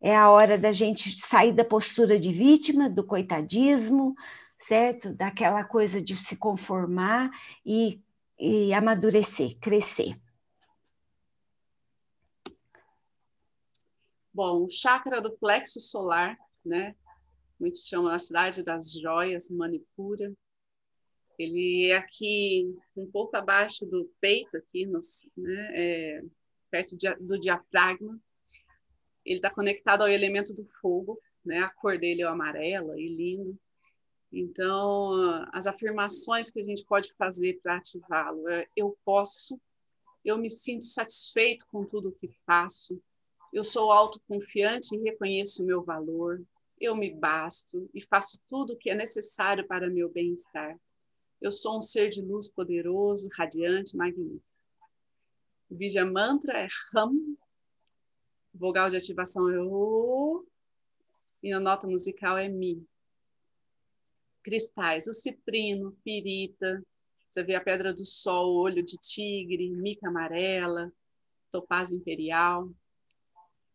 é 0.00 0.16
a 0.16 0.30
hora 0.30 0.56
da 0.56 0.72
gente 0.72 1.14
sair 1.14 1.52
da 1.52 1.62
postura 1.62 2.18
de 2.18 2.32
vítima, 2.32 2.88
do 2.88 3.04
coitadismo, 3.04 4.14
certo? 4.62 5.12
Daquela 5.12 5.62
coisa 5.62 6.00
de 6.00 6.16
se 6.16 6.38
conformar 6.38 7.30
e, 7.66 8.02
e 8.38 8.72
amadurecer, 8.72 9.58
crescer. 9.58 10.18
Bom, 14.32 14.64
o 14.64 14.70
chakra 14.70 15.20
do 15.20 15.32
plexo 15.32 15.82
solar, 15.82 16.38
né? 16.64 16.96
Muitos 17.60 17.86
chamam 17.86 18.10
a 18.10 18.18
cidade 18.18 18.64
das 18.64 18.90
joias, 18.90 19.50
Manipura. 19.50 20.32
Ele 21.38 21.90
é 21.90 21.96
aqui 21.96 22.74
um 22.96 23.10
pouco 23.10 23.36
abaixo 23.36 23.86
do 23.86 24.10
peito, 24.20 24.56
aqui 24.56 24.86
nos, 24.86 25.28
né, 25.36 25.72
é, 25.74 26.22
perto 26.70 26.96
de, 26.96 27.12
do 27.16 27.38
diafragma. 27.38 28.18
Ele 29.24 29.36
está 29.36 29.50
conectado 29.50 30.02
ao 30.02 30.08
elemento 30.08 30.54
do 30.54 30.64
fogo, 30.64 31.20
né? 31.44 31.58
A 31.60 31.68
cor 31.68 31.98
dele 31.98 32.22
é 32.22 32.26
amarela 32.26 32.98
e 32.98 33.08
lindo. 33.08 33.58
Então, 34.32 35.12
as 35.52 35.66
afirmações 35.66 36.50
que 36.50 36.60
a 36.60 36.64
gente 36.64 36.84
pode 36.86 37.12
fazer 37.14 37.60
para 37.62 37.76
ativá-lo 37.76 38.48
é: 38.48 38.66
eu 38.74 38.96
posso, 39.04 39.60
eu 40.24 40.38
me 40.38 40.48
sinto 40.48 40.84
satisfeito 40.84 41.66
com 41.66 41.84
tudo 41.84 42.08
o 42.08 42.12
que 42.12 42.28
faço, 42.46 43.00
eu 43.52 43.62
sou 43.62 43.92
autoconfiante 43.92 44.96
e 44.96 45.02
reconheço 45.02 45.62
o 45.62 45.66
meu 45.66 45.82
valor, 45.82 46.42
eu 46.80 46.96
me 46.96 47.10
basto 47.10 47.88
e 47.92 48.00
faço 48.00 48.40
tudo 48.48 48.72
o 48.72 48.76
que 48.76 48.88
é 48.88 48.94
necessário 48.94 49.66
para 49.66 49.90
meu 49.90 50.08
bem-estar. 50.08 50.78
Eu 51.42 51.50
sou 51.50 51.76
um 51.76 51.80
ser 51.80 52.08
de 52.08 52.22
luz 52.22 52.48
poderoso, 52.48 53.28
radiante, 53.36 53.96
magnífico. 53.96 54.46
O 55.68 55.74
Bija 55.74 56.06
Mantra 56.06 56.56
é 56.60 56.68
Ram. 56.94 57.36
Vogal 58.54 58.88
de 58.88 58.96
ativação 58.96 59.50
é 59.50 59.60
O. 59.60 60.46
E 61.42 61.52
a 61.52 61.58
nota 61.58 61.88
musical 61.88 62.38
é 62.38 62.48
Mi. 62.48 62.86
Cristais, 64.40 65.08
o 65.08 65.12
citrino, 65.12 65.98
pirita, 66.04 66.80
você 67.28 67.42
vê 67.42 67.56
a 67.56 67.60
pedra 67.60 67.92
do 67.92 68.04
sol, 68.04 68.54
olho 68.54 68.84
de 68.84 68.96
tigre, 68.98 69.70
mica 69.70 70.08
amarela, 70.08 70.92
topázio 71.50 71.96
imperial. 71.96 72.70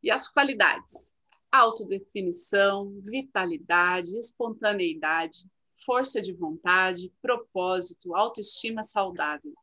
E 0.02 0.10
as 0.10 0.32
qualidades: 0.32 1.14
autodefinição, 1.52 2.94
vitalidade, 3.04 4.18
espontaneidade, 4.18 5.50
força 5.86 6.22
de 6.22 6.34
vontade, 6.34 7.12
propósito, 7.22 8.16
autoestima 8.16 8.84
saudável. 8.84 9.54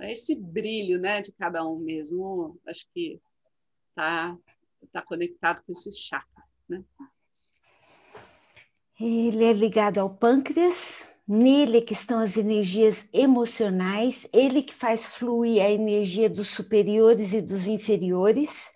Esse 0.00 0.34
brilho, 0.34 0.98
né, 0.98 1.20
de 1.20 1.32
cada 1.32 1.64
um 1.66 1.78
mesmo, 1.78 2.58
acho 2.66 2.86
que 2.92 3.20
tá 3.94 4.36
tá 4.92 5.02
conectado 5.02 5.62
com 5.64 5.72
esse 5.72 5.90
chakra, 5.92 6.44
né? 6.68 6.84
Ele 9.00 9.44
é 9.44 9.52
ligado 9.52 9.98
ao 9.98 10.08
pâncreas, 10.08 11.08
nele 11.26 11.80
que 11.80 11.94
estão 11.94 12.20
as 12.20 12.36
energias 12.36 13.08
emocionais, 13.12 14.26
ele 14.32 14.62
que 14.62 14.74
faz 14.74 15.06
fluir 15.06 15.62
a 15.62 15.70
energia 15.70 16.28
dos 16.30 16.48
superiores 16.48 17.32
e 17.32 17.40
dos 17.40 17.66
inferiores, 17.66 18.72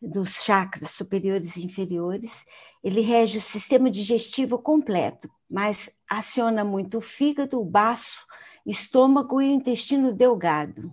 dos 0.00 0.44
chakras 0.44 0.92
superiores 0.92 1.56
e 1.56 1.64
inferiores. 1.64 2.44
Ele 2.84 3.00
rege 3.00 3.38
o 3.38 3.40
sistema 3.40 3.90
digestivo 3.90 4.58
completo, 4.58 5.28
mas 5.48 5.90
aciona 6.08 6.64
muito 6.64 6.98
o 6.98 7.00
fígado, 7.00 7.60
o 7.60 7.64
baço, 7.64 8.20
estômago 8.64 9.40
e 9.40 9.48
o 9.48 9.54
intestino 9.54 10.12
delgado. 10.12 10.92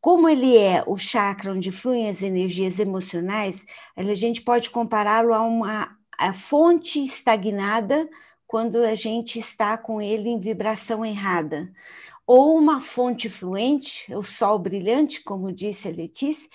Como 0.00 0.28
ele 0.28 0.56
é 0.56 0.82
o 0.86 0.96
chakra 0.96 1.52
onde 1.52 1.72
fluem 1.72 2.08
as 2.08 2.22
energias 2.22 2.78
emocionais, 2.78 3.64
a 3.96 4.02
gente 4.14 4.42
pode 4.42 4.70
compará-lo 4.70 5.34
a 5.34 5.42
uma 5.42 5.96
a 6.16 6.32
fonte 6.32 7.02
estagnada 7.02 8.08
quando 8.44 8.78
a 8.78 8.96
gente 8.96 9.38
está 9.38 9.78
com 9.78 10.02
ele 10.02 10.28
em 10.28 10.40
vibração 10.40 11.04
errada. 11.04 11.70
Ou 12.26 12.58
uma 12.58 12.80
fonte 12.80 13.30
fluente, 13.30 14.12
o 14.12 14.22
sol 14.22 14.58
brilhante, 14.58 15.22
como 15.22 15.52
disse 15.52 15.86
a 15.86 15.92
Letícia, 15.92 16.48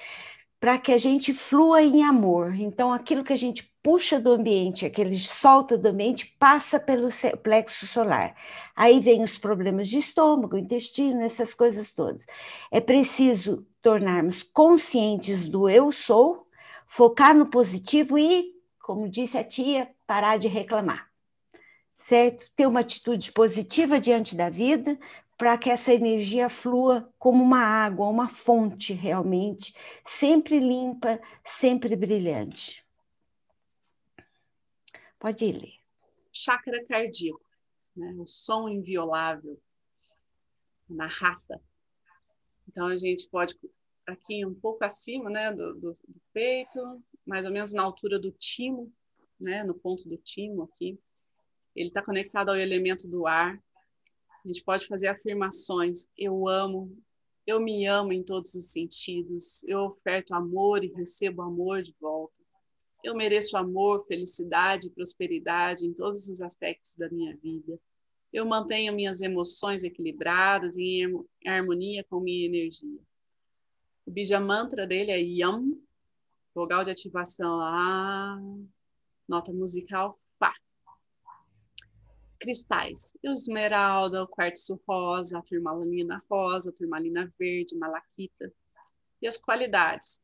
para 0.63 0.77
que 0.77 0.93
a 0.93 0.97
gente 0.97 1.33
flua 1.33 1.83
em 1.83 2.05
amor. 2.05 2.55
Então, 2.55 2.93
aquilo 2.93 3.21
que 3.21 3.33
a 3.33 3.37
gente 3.37 3.69
puxa 3.83 4.17
do 4.17 4.31
ambiente, 4.31 4.85
aquele 4.85 5.19
solta 5.19 5.77
do 5.77 5.89
ambiente, 5.89 6.37
passa 6.39 6.79
pelo 6.79 7.09
plexo 7.43 7.85
solar. 7.85 8.33
Aí 8.73 9.01
vem 9.01 9.21
os 9.23 9.37
problemas 9.37 9.89
de 9.89 9.97
estômago, 9.97 10.57
intestino, 10.57 11.21
essas 11.21 11.53
coisas 11.53 11.93
todas. 11.93 12.25
É 12.71 12.79
preciso 12.79 13.67
tornarmos 13.81 14.41
conscientes 14.41 15.49
do 15.49 15.67
eu 15.67 15.91
sou, 15.91 16.47
focar 16.87 17.35
no 17.35 17.47
positivo 17.47 18.17
e 18.17 18.53
como 18.79 19.09
disse 19.09 19.37
a 19.37 19.43
tia, 19.43 19.89
parar 20.07 20.37
de 20.37 20.47
reclamar, 20.47 21.09
certo? 22.03 22.51
Ter 22.55 22.67
uma 22.67 22.81
atitude 22.81 23.31
positiva 23.31 23.99
diante 23.99 24.35
da 24.35 24.49
vida 24.49 24.99
para 25.37 25.57
que 25.57 25.69
essa 25.69 25.93
energia 25.93 26.49
flua 26.49 27.11
como 27.17 27.43
uma 27.43 27.61
água, 27.61 28.07
uma 28.07 28.29
fonte 28.29 28.93
realmente, 28.93 29.73
sempre 30.05 30.59
limpa, 30.59 31.19
sempre 31.45 31.95
brilhante. 31.95 32.85
Pode 35.17 35.45
ir 35.45 35.53
ler. 35.53 35.73
Chakra 36.31 36.83
cardíaco, 36.85 37.41
né? 37.95 38.13
o 38.17 38.27
som 38.27 38.67
inviolável 38.67 39.59
na 40.89 41.07
rata. 41.07 41.61
Então 42.67 42.87
a 42.87 42.95
gente 42.95 43.27
pode 43.29 43.57
aqui 44.05 44.45
um 44.45 44.53
pouco 44.53 44.83
acima 44.83 45.29
né, 45.29 45.51
do, 45.51 45.73
do, 45.75 45.93
do 45.93 46.21
peito, 46.33 47.01
mais 47.25 47.45
ou 47.45 47.51
menos 47.51 47.71
na 47.71 47.81
altura 47.81 48.19
do 48.19 48.31
timo, 48.31 48.91
né, 49.39 49.63
no 49.63 49.73
ponto 49.73 50.07
do 50.09 50.17
timo 50.17 50.63
aqui. 50.63 50.99
Ele 51.75 51.87
está 51.87 52.03
conectado 52.03 52.49
ao 52.49 52.55
elemento 52.55 53.07
do 53.07 53.25
ar. 53.25 53.61
A 54.43 54.47
gente 54.47 54.63
pode 54.63 54.85
fazer 54.87 55.07
afirmações: 55.07 56.07
eu 56.17 56.47
amo, 56.47 56.95
eu 57.45 57.59
me 57.59 57.85
amo 57.85 58.13
em 58.13 58.23
todos 58.23 58.53
os 58.53 58.71
sentidos, 58.71 59.63
eu 59.63 59.79
oferto 59.79 60.33
amor 60.33 60.83
e 60.83 60.93
recebo 60.93 61.41
amor 61.41 61.81
de 61.81 61.95
volta. 61.99 62.41
Eu 63.03 63.15
mereço 63.15 63.57
amor, 63.57 64.01
felicidade 64.05 64.89
prosperidade 64.89 65.85
em 65.85 65.93
todos 65.93 66.29
os 66.29 66.41
aspectos 66.41 66.95
da 66.95 67.09
minha 67.09 67.35
vida. 67.35 67.77
Eu 68.31 68.45
mantenho 68.45 68.93
minhas 68.93 69.21
emoções 69.21 69.83
equilibradas 69.83 70.77
e 70.77 71.03
em 71.03 71.49
harmonia 71.49 72.03
com 72.05 72.19
minha 72.19 72.45
energia. 72.45 72.99
O 74.05 74.11
bija 74.11 74.39
mantra 74.39 74.87
dele 74.87 75.11
é 75.11 75.19
Yam, 75.19 75.77
Vogal 76.55 76.83
de 76.83 76.91
ativação 76.91 77.59
A, 77.59 78.39
nota 79.27 79.51
musical 79.51 80.19
Cristais, 82.43 83.17
esmeralda, 83.23 84.27
quartzo 84.27 84.77
rosa, 84.85 85.41
turmalina 85.43 86.21
rosa, 86.29 86.73
turmalina 86.73 87.33
verde, 87.39 87.73
malaquita. 87.77 88.51
E 89.21 89.27
as 89.27 89.37
qualidades, 89.37 90.21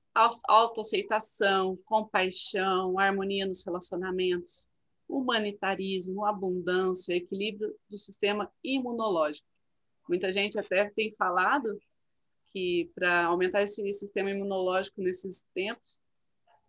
autoaceitação, 0.50 1.80
compaixão, 1.86 3.00
harmonia 3.00 3.48
nos 3.48 3.66
relacionamentos, 3.66 4.68
humanitarismo, 5.08 6.26
abundância, 6.26 7.16
equilíbrio 7.16 7.74
do 7.90 7.98
sistema 7.98 8.52
imunológico. 8.62 9.48
Muita 10.10 10.30
gente 10.30 10.60
até 10.60 10.90
tem 10.90 11.10
falado 11.16 11.80
que 12.52 12.92
para 12.94 13.28
aumentar 13.28 13.62
esse 13.62 13.94
sistema 13.94 14.30
imunológico 14.30 15.02
nesses 15.02 15.48
tempos, 15.54 16.02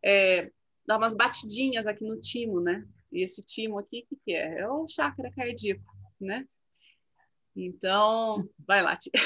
é, 0.00 0.52
dar 0.86 0.96
umas 0.96 1.14
batidinhas 1.14 1.88
aqui 1.88 2.04
no 2.04 2.20
timo, 2.20 2.60
né? 2.60 2.86
E 3.12 3.22
esse 3.22 3.42
timo 3.42 3.78
aqui, 3.78 4.04
o 4.04 4.06
que, 4.08 4.20
que 4.24 4.32
é? 4.32 4.60
É 4.60 4.68
o 4.68 4.86
chakra 4.88 5.30
cardíaco, 5.32 5.82
né? 6.20 6.44
Então, 7.56 8.48
vai 8.66 8.82
lá, 8.82 8.96
tia. 8.96 9.12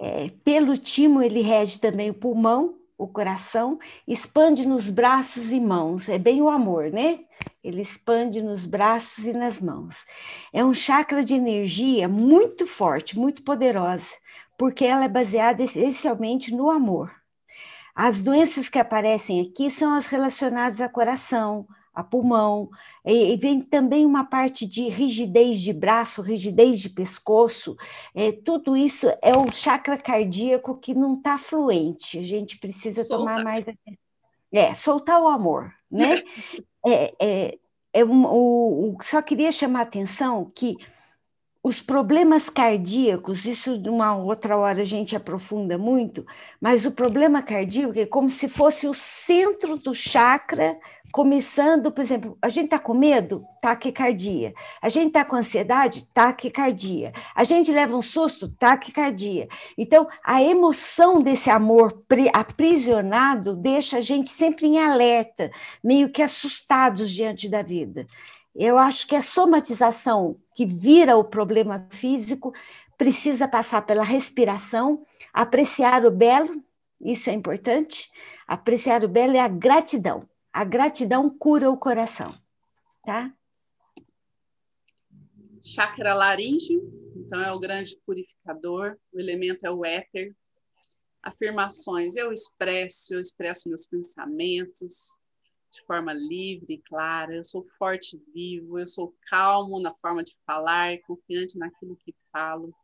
É, 0.00 0.24
é, 0.24 0.28
pelo 0.44 0.76
timo, 0.76 1.22
ele 1.22 1.40
rege 1.40 1.78
também 1.78 2.10
o 2.10 2.14
pulmão, 2.14 2.78
o 2.96 3.06
coração, 3.06 3.78
expande 4.06 4.66
nos 4.66 4.88
braços 4.88 5.52
e 5.52 5.60
mãos. 5.60 6.08
É 6.08 6.18
bem 6.18 6.40
o 6.40 6.48
amor, 6.48 6.90
né? 6.90 7.20
Ele 7.62 7.82
expande 7.82 8.42
nos 8.42 8.66
braços 8.66 9.24
e 9.24 9.32
nas 9.32 9.60
mãos. 9.60 10.06
É 10.52 10.64
um 10.64 10.74
chakra 10.74 11.24
de 11.24 11.34
energia 11.34 12.08
muito 12.08 12.66
forte, 12.66 13.18
muito 13.18 13.42
poderosa, 13.42 14.06
porque 14.58 14.84
ela 14.84 15.04
é 15.04 15.08
baseada 15.08 15.62
essencialmente 15.62 16.54
no 16.54 16.70
amor. 16.70 17.23
As 17.94 18.20
doenças 18.20 18.68
que 18.68 18.78
aparecem 18.78 19.40
aqui 19.40 19.70
são 19.70 19.94
as 19.94 20.06
relacionadas 20.06 20.80
a 20.80 20.88
coração, 20.88 21.66
a 21.94 22.02
pulmão, 22.02 22.68
e, 23.04 23.36
vem 23.36 23.60
também 23.60 24.04
uma 24.04 24.24
parte 24.24 24.66
de 24.66 24.88
rigidez 24.88 25.60
de 25.60 25.72
braço, 25.72 26.22
rigidez 26.22 26.80
de 26.80 26.90
pescoço, 26.90 27.76
é, 28.12 28.32
tudo 28.32 28.76
isso 28.76 29.08
é 29.22 29.30
o 29.38 29.50
chakra 29.52 29.96
cardíaco 29.96 30.76
que 30.76 30.92
não 30.92 31.14
está 31.14 31.38
fluente, 31.38 32.18
a 32.18 32.24
gente 32.24 32.58
precisa 32.58 33.06
tomar 33.08 33.44
mais. 33.44 33.62
É, 34.52 34.74
soltar 34.74 35.20
o 35.20 35.28
amor, 35.28 35.72
né? 35.90 36.22
é, 36.84 37.14
é, 37.20 37.58
é 37.92 38.04
um, 38.04 38.24
o, 38.26 38.96
só 39.02 39.22
queria 39.22 39.52
chamar 39.52 39.80
a 39.80 39.82
atenção 39.82 40.50
que 40.54 40.76
os 41.64 41.80
problemas 41.80 42.50
cardíacos, 42.50 43.46
isso 43.46 43.78
de 43.78 43.88
uma 43.88 44.14
outra 44.14 44.54
hora 44.54 44.82
a 44.82 44.84
gente 44.84 45.16
aprofunda 45.16 45.78
muito, 45.78 46.26
mas 46.60 46.84
o 46.84 46.90
problema 46.90 47.40
cardíaco 47.40 47.98
é 47.98 48.04
como 48.04 48.28
se 48.28 48.48
fosse 48.48 48.86
o 48.86 48.92
centro 48.92 49.78
do 49.78 49.94
chakra, 49.94 50.78
começando, 51.10 51.90
por 51.90 52.02
exemplo, 52.02 52.36
a 52.42 52.50
gente 52.50 52.66
está 52.66 52.78
com 52.78 52.92
medo, 52.92 53.46
taquicardia. 53.62 54.52
A 54.82 54.90
gente 54.90 55.06
está 55.06 55.24
com 55.24 55.36
ansiedade, 55.36 56.06
taquicardia. 56.12 57.14
A 57.34 57.44
gente 57.44 57.72
leva 57.72 57.96
um 57.96 58.02
susto, 58.02 58.46
taquicardia. 58.48 59.48
Então, 59.78 60.06
a 60.22 60.42
emoção 60.42 61.18
desse 61.18 61.48
amor 61.48 62.04
aprisionado 62.34 63.56
deixa 63.56 63.98
a 63.98 64.00
gente 64.02 64.28
sempre 64.28 64.66
em 64.66 64.78
alerta, 64.78 65.50
meio 65.82 66.10
que 66.10 66.20
assustados 66.20 67.10
diante 67.10 67.48
da 67.48 67.62
vida. 67.62 68.06
Eu 68.54 68.76
acho 68.76 69.06
que 69.06 69.16
a 69.16 69.22
somatização 69.22 70.36
que 70.54 70.64
vira 70.64 71.16
o 71.16 71.24
problema 71.24 71.86
físico 71.90 72.52
precisa 72.96 73.48
passar 73.48 73.82
pela 73.82 74.04
respiração, 74.04 75.04
apreciar 75.32 76.06
o 76.06 76.10
belo, 76.10 76.64
isso 77.00 77.28
é 77.28 77.32
importante. 77.32 78.10
Apreciar 78.46 79.04
o 79.04 79.08
belo 79.08 79.36
é 79.36 79.40
a 79.40 79.48
gratidão. 79.48 80.28
A 80.52 80.64
gratidão 80.64 81.28
cura 81.28 81.70
o 81.70 81.76
coração, 81.76 82.32
tá? 83.04 83.34
Chakra 85.62 86.14
laríngeo, 86.14 86.80
então 87.16 87.40
é 87.40 87.50
o 87.50 87.58
grande 87.58 87.98
purificador, 88.06 88.96
o 89.12 89.18
elemento 89.18 89.66
é 89.66 89.70
o 89.70 89.84
éter. 89.84 90.36
Afirmações, 91.22 92.16
eu 92.16 92.32
expresso, 92.32 93.14
eu 93.14 93.20
expresso 93.20 93.68
meus 93.68 93.86
pensamentos, 93.86 95.16
de 95.74 95.84
forma 95.84 96.12
livre 96.12 96.74
e 96.74 96.82
clara, 96.82 97.34
eu 97.34 97.44
sou 97.44 97.64
forte 97.76 98.16
e 98.16 98.32
vivo, 98.32 98.78
eu 98.78 98.86
sou 98.86 99.14
calmo 99.28 99.80
na 99.80 99.94
forma 99.94 100.22
de 100.22 100.36
falar, 100.46 100.98
confiante 101.02 101.58
naquilo 101.58 101.96
que 101.96 102.14
falo. 102.30 102.74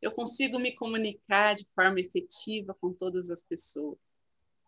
Eu 0.00 0.12
consigo 0.12 0.58
me 0.58 0.74
comunicar 0.74 1.54
de 1.54 1.64
forma 1.74 2.00
efetiva 2.00 2.74
com 2.74 2.92
todas 2.92 3.30
as 3.30 3.42
pessoas. 3.42 4.20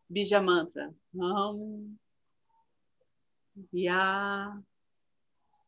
Bija 0.08 0.40
Mantra. 0.40 0.94
Hum, 1.14 1.94
e 3.72 3.88
a, 3.88 4.58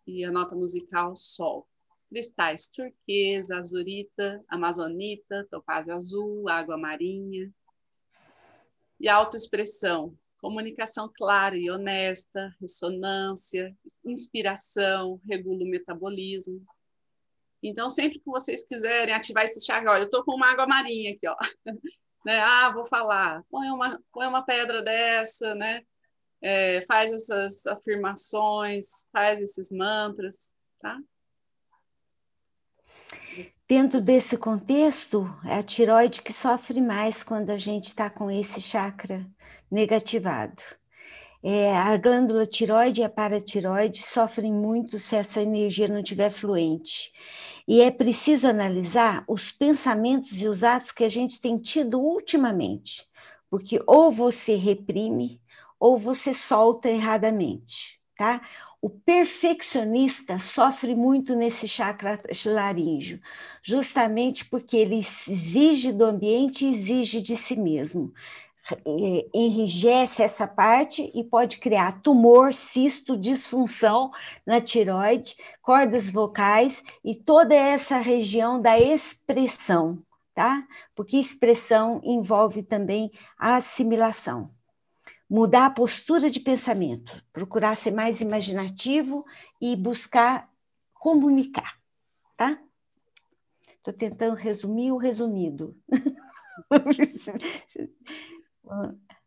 e 0.06 0.24
a 0.24 0.30
nota 0.30 0.56
musical 0.56 1.14
Sol. 1.14 1.66
Cristais 2.08 2.68
turquesa, 2.68 3.58
azurita, 3.58 4.42
amazonita, 4.48 5.46
topázio 5.50 5.94
azul, 5.94 6.48
água 6.48 6.76
marinha. 6.76 7.52
E 8.98 9.08
autoexpressão, 9.08 10.16
comunicação 10.40 11.10
clara 11.14 11.56
e 11.56 11.70
honesta, 11.70 12.54
ressonância, 12.60 13.76
inspiração, 14.04 15.20
regula 15.28 15.64
o 15.64 15.68
metabolismo. 15.68 16.64
Então, 17.62 17.90
sempre 17.90 18.18
que 18.18 18.30
vocês 18.30 18.64
quiserem 18.64 19.14
ativar 19.14 19.44
esse 19.44 19.64
chakra, 19.64 19.92
olha, 19.92 20.02
eu 20.02 20.06
estou 20.06 20.24
com 20.24 20.34
uma 20.34 20.50
água 20.50 20.66
marinha 20.66 21.12
aqui, 21.12 21.28
ó. 21.28 21.36
né? 22.24 22.40
Ah, 22.40 22.70
vou 22.70 22.86
falar, 22.86 23.44
põe 23.50 23.68
uma, 23.70 24.00
põe 24.12 24.26
uma 24.26 24.42
pedra 24.42 24.82
dessa, 24.82 25.54
né? 25.54 25.82
É, 26.42 26.80
faz 26.86 27.12
essas 27.12 27.66
afirmações, 27.66 29.06
faz 29.12 29.40
esses 29.40 29.70
mantras, 29.70 30.54
tá? 30.80 30.98
Dentro 33.68 34.00
desse 34.00 34.38
contexto, 34.38 35.26
é 35.44 35.56
a 35.56 35.62
tiroide 35.62 36.22
que 36.22 36.32
sofre 36.32 36.80
mais 36.80 37.22
quando 37.22 37.50
a 37.50 37.58
gente 37.58 37.88
está 37.88 38.08
com 38.08 38.30
esse 38.30 38.60
chakra 38.60 39.26
negativado. 39.70 40.60
É, 41.42 41.74
a 41.74 41.96
glândula 41.96 42.44
tiroide 42.44 43.00
e 43.00 43.04
a 43.04 43.08
paratiroide 43.08 44.02
sofrem 44.02 44.52
muito 44.52 44.98
se 44.98 45.16
essa 45.16 45.40
energia 45.40 45.88
não 45.88 46.00
estiver 46.00 46.30
fluente. 46.30 47.12
E 47.66 47.80
é 47.80 47.90
preciso 47.90 48.46
analisar 48.46 49.24
os 49.26 49.50
pensamentos 49.50 50.40
e 50.42 50.48
os 50.48 50.62
atos 50.62 50.92
que 50.92 51.04
a 51.04 51.08
gente 51.08 51.40
tem 51.40 51.56
tido 51.58 52.00
ultimamente, 52.00 53.06
porque 53.48 53.80
ou 53.86 54.12
você 54.12 54.54
reprime 54.56 55.40
ou 55.78 55.98
você 55.98 56.34
solta 56.34 56.90
erradamente, 56.90 57.98
tá? 58.16 58.42
O 58.82 58.90
perfeccionista 58.90 60.38
sofre 60.38 60.94
muito 60.94 61.34
nesse 61.34 61.68
chakra 61.68 62.18
laríngeo, 62.46 63.20
justamente 63.62 64.44
porque 64.46 64.76
ele 64.76 64.96
exige 64.96 65.92
do 65.92 66.04
ambiente 66.04 66.64
e 66.64 66.74
exige 66.74 67.20
de 67.22 67.36
si 67.36 67.56
mesmo. 67.56 68.12
Enrijece 69.34 70.22
essa 70.22 70.46
parte 70.46 71.10
e 71.14 71.24
pode 71.24 71.58
criar 71.58 72.00
tumor, 72.02 72.52
cisto, 72.52 73.16
disfunção 73.16 74.10
na 74.46 74.60
tiroide, 74.60 75.36
cordas 75.62 76.10
vocais 76.10 76.82
e 77.04 77.14
toda 77.14 77.54
essa 77.54 77.98
região 77.98 78.60
da 78.60 78.78
expressão, 78.78 80.02
tá? 80.34 80.66
Porque 80.94 81.16
expressão 81.16 82.00
envolve 82.04 82.62
também 82.62 83.10
a 83.38 83.56
assimilação. 83.56 84.50
Mudar 85.28 85.66
a 85.66 85.70
postura 85.70 86.30
de 86.30 86.40
pensamento, 86.40 87.22
procurar 87.32 87.76
ser 87.76 87.92
mais 87.92 88.20
imaginativo 88.20 89.24
e 89.60 89.76
buscar 89.76 90.48
comunicar, 90.92 91.78
tá? 92.36 92.58
Estou 93.76 93.94
tentando 93.94 94.34
resumir 94.34 94.92
o 94.92 94.96
resumido. 94.96 95.76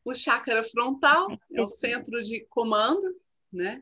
O 0.06 0.14
chakra 0.14 0.64
frontal 0.64 1.28
é 1.54 1.62
o 1.62 1.68
centro 1.68 2.22
de 2.22 2.46
comando, 2.50 3.16
né? 3.52 3.82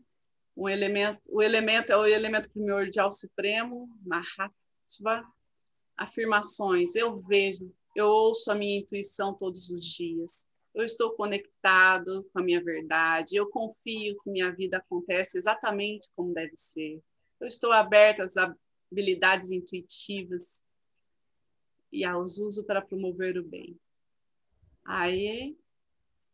O 0.56 0.70
elemento, 0.70 1.20
o 1.28 1.42
elemento 1.42 1.92
é 1.92 1.98
o 1.98 2.06
elemento 2.06 2.52
primordial 2.52 3.10
supremo, 3.10 3.90
Mahatma. 4.06 5.26
Afirmações, 5.98 6.96
eu 6.96 7.16
vejo, 7.18 7.72
eu 7.96 8.08
ouço 8.08 8.52
a 8.52 8.56
minha 8.56 8.78
intuição 8.78 9.34
todos 9.34 9.70
os 9.70 9.86
dias. 9.86 10.48
Eu 10.74 10.86
estou 10.86 11.12
conectado 11.12 12.24
com 12.32 12.40
a 12.40 12.44
minha 12.44 12.64
verdade, 12.64 13.36
eu 13.36 13.50
confio 13.50 14.18
que 14.22 14.30
minha 14.30 14.52
vida 14.52 14.78
acontece 14.78 15.38
exatamente 15.38 16.10
como 16.16 16.34
deve 16.34 16.54
ser. 16.56 17.02
Eu 17.40 17.48
estou 17.48 17.72
aberta 17.72 18.24
às 18.24 18.36
habilidades 18.38 19.52
intuitivas 19.52 20.64
e 21.92 22.06
aos 22.06 22.38
uso 22.38 22.64
para 22.64 22.82
promover 22.82 23.38
o 23.38 23.44
bem. 23.44 23.78
Aí, 24.86 25.58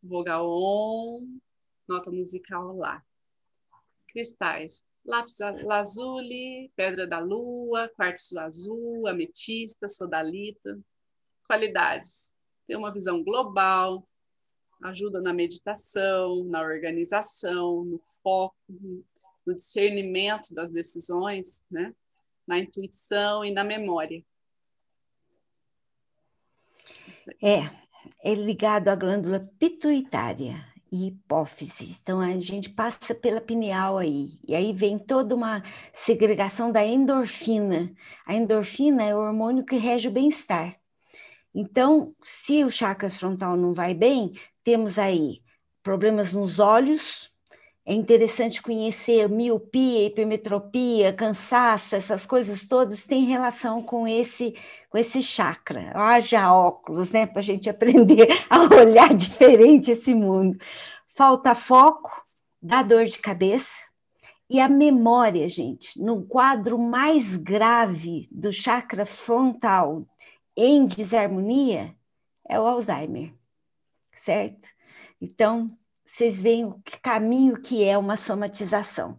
vogal 0.02 0.46
on, 0.48 1.38
nota 1.86 2.10
musical 2.10 2.76
lá. 2.76 3.04
Cristais, 4.08 4.84
lápis 5.04 5.38
lazuli, 5.64 6.72
pedra 6.74 7.06
da 7.06 7.18
lua, 7.18 7.88
quartzo 7.88 8.38
azul, 8.38 9.06
ametista, 9.06 9.88
sodalita. 9.88 10.78
Qualidades, 11.46 12.34
ter 12.66 12.76
uma 12.76 12.92
visão 12.92 13.22
global, 13.22 14.06
ajuda 14.84 15.20
na 15.20 15.32
meditação, 15.32 16.44
na 16.44 16.60
organização, 16.60 17.84
no 17.84 18.00
foco, 18.22 18.54
no 19.46 19.54
discernimento 19.54 20.54
das 20.54 20.70
decisões, 20.70 21.64
né? 21.70 21.94
na 22.46 22.58
intuição 22.58 23.44
e 23.44 23.50
na 23.50 23.64
memória. 23.64 24.24
É, 27.42 27.87
é 28.22 28.34
ligado 28.34 28.88
à 28.88 28.94
glândula 28.94 29.48
pituitária 29.58 30.64
e 30.90 31.08
hipófise. 31.08 31.96
Então 32.02 32.20
a 32.20 32.38
gente 32.40 32.70
passa 32.70 33.14
pela 33.14 33.40
pineal 33.40 33.98
aí, 33.98 34.38
e 34.46 34.54
aí 34.54 34.72
vem 34.72 34.98
toda 34.98 35.34
uma 35.34 35.62
segregação 35.94 36.72
da 36.72 36.84
endorfina. 36.84 37.92
A 38.26 38.34
endorfina 38.34 39.02
é 39.04 39.14
o 39.14 39.18
hormônio 39.18 39.64
que 39.64 39.76
rege 39.76 40.08
o 40.08 40.12
bem-estar. 40.12 40.76
Então, 41.54 42.14
se 42.22 42.62
o 42.64 42.70
chakra 42.70 43.10
frontal 43.10 43.56
não 43.56 43.72
vai 43.74 43.94
bem, 43.94 44.34
temos 44.62 44.98
aí 44.98 45.42
problemas 45.82 46.32
nos 46.32 46.58
olhos, 46.58 47.32
é 47.88 47.94
interessante 47.94 48.60
conhecer 48.60 49.30
miopia, 49.30 50.04
hipermetropia, 50.06 51.10
cansaço, 51.10 51.96
essas 51.96 52.26
coisas 52.26 52.68
todas 52.68 53.06
têm 53.06 53.24
relação 53.24 53.82
com 53.82 54.06
esse 54.06 54.54
com 54.88 54.98
esse 54.98 55.22
chakra. 55.22 55.92
Haja 55.94 56.52
óculos, 56.52 57.12
né, 57.12 57.26
para 57.26 57.40
a 57.40 57.44
gente 57.44 57.68
aprender 57.70 58.28
a 58.48 58.62
olhar 58.62 59.14
diferente 59.14 59.90
esse 59.90 60.14
mundo. 60.14 60.58
Falta 61.14 61.54
foco, 61.54 62.24
dá 62.60 62.82
dor 62.82 63.04
de 63.04 63.18
cabeça 63.18 63.88
e 64.50 64.60
a 64.60 64.68
memória, 64.68 65.48
gente. 65.48 66.00
No 66.00 66.24
quadro 66.24 66.78
mais 66.78 67.36
grave 67.36 68.28
do 68.32 68.52
chakra 68.52 69.04
frontal 69.04 70.06
em 70.56 70.86
desarmonia 70.86 71.94
é 72.48 72.58
o 72.58 72.66
Alzheimer, 72.66 73.34
certo? 74.12 74.68
Então, 75.20 75.68
vocês 76.04 76.40
veem 76.40 76.64
o 76.64 76.80
caminho 77.02 77.60
que 77.60 77.84
é 77.84 77.98
uma 77.98 78.16
somatização. 78.16 79.18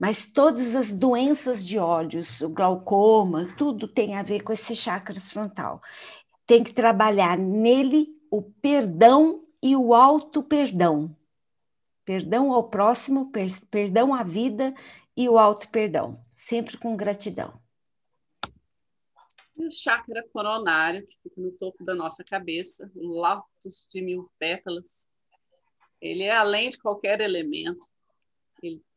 Mas 0.00 0.32
todas 0.32 0.74
as 0.74 0.94
doenças 0.94 1.62
de 1.62 1.78
olhos, 1.78 2.40
o 2.40 2.48
glaucoma, 2.48 3.54
tudo 3.58 3.86
tem 3.86 4.16
a 4.16 4.22
ver 4.22 4.42
com 4.42 4.50
esse 4.50 4.74
chakra 4.74 5.20
frontal. 5.20 5.82
Tem 6.46 6.64
que 6.64 6.72
trabalhar 6.72 7.36
nele 7.36 8.08
o 8.30 8.40
perdão 8.40 9.46
e 9.62 9.76
o 9.76 9.92
auto-perdão. 9.92 11.14
Perdão 12.02 12.50
ao 12.50 12.70
próximo, 12.70 13.30
per 13.30 13.50
perdão 13.66 14.14
à 14.14 14.22
vida 14.22 14.74
e 15.14 15.28
o 15.28 15.38
auto-perdão, 15.38 16.24
sempre 16.34 16.78
com 16.78 16.96
gratidão. 16.96 17.60
E 19.54 19.66
o 19.66 19.70
chakra 19.70 20.26
coronário, 20.32 21.06
que 21.06 21.18
fica 21.22 21.38
no 21.42 21.52
topo 21.52 21.84
da 21.84 21.94
nossa 21.94 22.24
cabeça, 22.24 22.90
o 22.94 23.06
lótus 23.06 23.86
de 23.92 24.00
mil 24.00 24.30
pétalas, 24.38 25.10
ele 26.00 26.22
é 26.22 26.34
além 26.34 26.70
de 26.70 26.78
qualquer 26.78 27.20
elemento. 27.20 27.86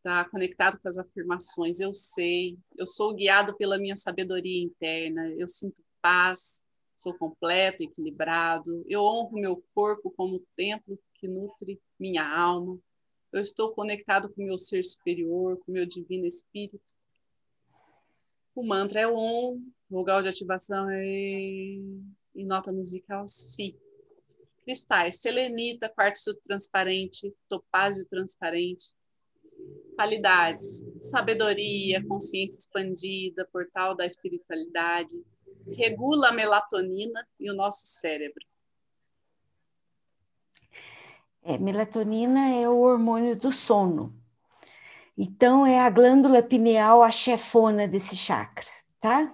Está 0.03 0.25
conectado 0.25 0.77
com 0.81 0.89
as 0.89 0.97
afirmações. 0.97 1.79
Eu 1.79 1.93
sei, 1.93 2.57
eu 2.77 2.85
sou 2.85 3.15
guiado 3.15 3.55
pela 3.55 3.77
minha 3.77 3.95
sabedoria 3.95 4.61
interna, 4.61 5.33
eu 5.39 5.47
sinto 5.47 5.81
paz, 6.01 6.61
sou 6.93 7.13
completo, 7.13 7.83
equilibrado. 7.83 8.83
Eu 8.89 9.01
honro 9.01 9.39
meu 9.39 9.63
corpo 9.73 10.11
como 10.11 10.45
templo 10.57 10.99
que 11.13 11.25
nutre 11.25 11.81
minha 11.97 12.27
alma. 12.27 12.77
Eu 13.31 13.41
estou 13.41 13.71
conectado 13.71 14.29
com 14.33 14.43
meu 14.43 14.57
ser 14.57 14.83
superior, 14.83 15.57
com 15.59 15.71
meu 15.71 15.85
divino 15.85 16.27
espírito. 16.27 16.93
O 18.53 18.61
mantra 18.61 18.99
é 18.99 19.07
Om, 19.07 19.57
vogal 19.89 20.21
de 20.21 20.27
ativação 20.27 20.89
é 20.89 21.01
e 22.35 22.43
nota 22.43 22.73
musical 22.73 23.25
Si 23.25 23.73
cristais, 24.63 25.21
selenita, 25.21 25.89
quartzo 25.89 26.33
transparente, 26.45 27.33
topázio 27.47 28.05
transparente. 28.05 28.93
Qualidades, 29.95 30.85
sabedoria, 30.99 32.05
consciência 32.07 32.59
expandida, 32.59 33.47
portal 33.51 33.95
da 33.95 34.05
espiritualidade, 34.05 35.13
regula 35.77 36.29
a 36.29 36.33
melatonina 36.33 37.25
e 37.39 37.49
o 37.49 37.53
nosso 37.53 37.85
cérebro. 37.85 38.45
É, 41.43 41.57
melatonina 41.57 42.49
é 42.49 42.67
o 42.67 42.79
hormônio 42.79 43.35
do 43.35 43.51
sono. 43.51 44.15
Então, 45.17 45.65
é 45.65 45.79
a 45.79 45.89
glândula 45.89 46.41
pineal 46.41 47.03
a 47.03 47.11
chefona 47.11 47.87
desse 47.87 48.15
chakra, 48.15 48.65
tá? 48.99 49.31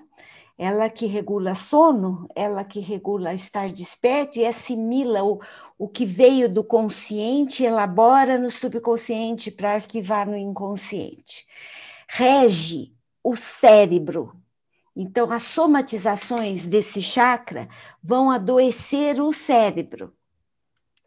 Ela 0.62 0.90
que 0.90 1.06
regula 1.06 1.56
sono, 1.56 2.28
ela 2.36 2.66
que 2.66 2.82
regula 2.82 3.34
estar 3.34 3.72
desperto 3.72 4.38
e 4.38 4.46
assimila 4.46 5.24
o, 5.24 5.40
o 5.78 5.88
que 5.88 6.06
veio 6.06 6.50
do 6.50 6.66
consciente, 6.66 7.64
elabora 7.64 8.38
no 8.38 8.52
subconsciente 8.52 9.52
para 9.52 9.76
arquivar 9.76 10.28
no 10.28 10.36
inconsciente. 10.36 11.48
Rege 12.10 12.94
o 13.24 13.38
cérebro. 13.38 14.34
Então, 14.94 15.32
as 15.32 15.44
somatizações 15.44 16.66
desse 16.66 17.02
chakra 17.02 17.70
vão 18.04 18.30
adoecer 18.30 19.22
o 19.22 19.32
cérebro. 19.32 20.14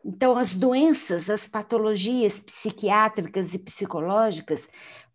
Então, 0.02 0.34
as 0.34 0.54
doenças, 0.54 1.28
as 1.28 1.46
patologias 1.46 2.40
psiquiátricas 2.40 3.52
e 3.52 3.58
psicológicas 3.58 4.66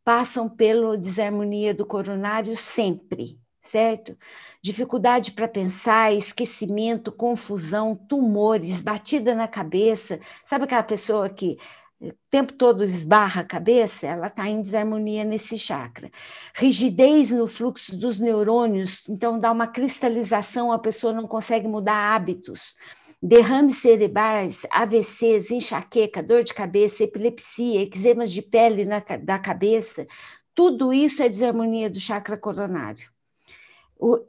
passam 0.04 0.47
pela 0.47 0.95
desarmonia 0.95 1.73
do 1.73 1.88
coronário 1.88 2.56
sempre 2.56 3.39
certo? 3.67 4.17
Dificuldade 4.62 5.32
para 5.32 5.47
pensar, 5.47 6.13
esquecimento, 6.13 7.12
confusão, 7.12 7.95
tumores, 7.95 8.82
batida 8.82 9.36
na 9.36 9.47
cabeça. 9.47 10.19
Sabe 10.45 10.65
aquela 10.65 10.84
pessoa 10.84 11.30
que 11.30 11.58
o 11.99 12.12
tempo 12.30 12.53
todo 12.53 12.84
esbarra 12.84 13.41
a 13.41 13.45
cabeça? 13.45 14.08
Ela 14.08 14.27
está 14.27 14.47
em 14.47 14.62
desarmonia 14.62 15.23
nesse 15.23 15.58
chakra. 15.58 16.12
Rigidez 16.56 17.32
no 17.32 17.47
fluxo 17.47 17.95
dos 17.97 18.19
neurônios, 18.19 19.08
então 19.10 19.39
dá 19.39 19.51
uma 19.51 19.67
cristalização, 19.67 20.71
a 20.71 20.80
pessoa 20.80 21.13
não 21.13 21.27
consegue 21.27 21.67
mudar 21.67 22.15
hábitos 22.15 22.75
derrames 23.21 23.77
cerebrais, 23.77 24.65
AVCs, 24.71 25.51
enxaqueca, 25.51 26.21
dor 26.21 26.43
de 26.43 26.53
cabeça, 26.53 27.03
epilepsia, 27.03 27.82
eczemas 27.82 28.32
de 28.32 28.41
pele 28.41 28.86
na, 28.86 28.99
da 28.99 29.39
cabeça, 29.39 30.06
tudo 30.53 30.93
isso 30.93 31.21
é 31.21 31.30
desarmonia 31.30 31.89
do 31.89 31.99
chakra 31.99 32.38
coronário. 32.38 33.12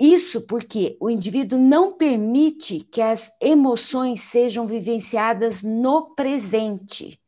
Isso 0.00 0.40
porque 0.42 0.96
o 0.98 1.10
indivíduo 1.10 1.58
não 1.58 1.92
permite 1.92 2.80
que 2.80 3.02
as 3.02 3.30
emoções 3.40 4.22
sejam 4.22 4.66
vivenciadas 4.66 5.62
no 5.62 6.14
presente, 6.14 7.20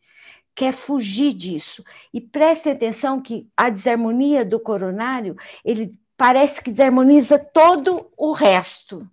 quer 0.54 0.72
fugir 0.72 1.34
disso. 1.34 1.84
E 2.12 2.20
preste 2.20 2.70
atenção 2.70 3.20
que 3.20 3.46
a 3.56 3.68
desarmonia 3.68 4.44
do 4.44 4.58
coronário, 4.58 5.36
ele 5.64 5.92
parece 6.16 6.62
que 6.62 6.70
desarmoniza 6.70 7.38
todo 7.38 8.10
o 8.16 8.32
resto. 8.32 9.06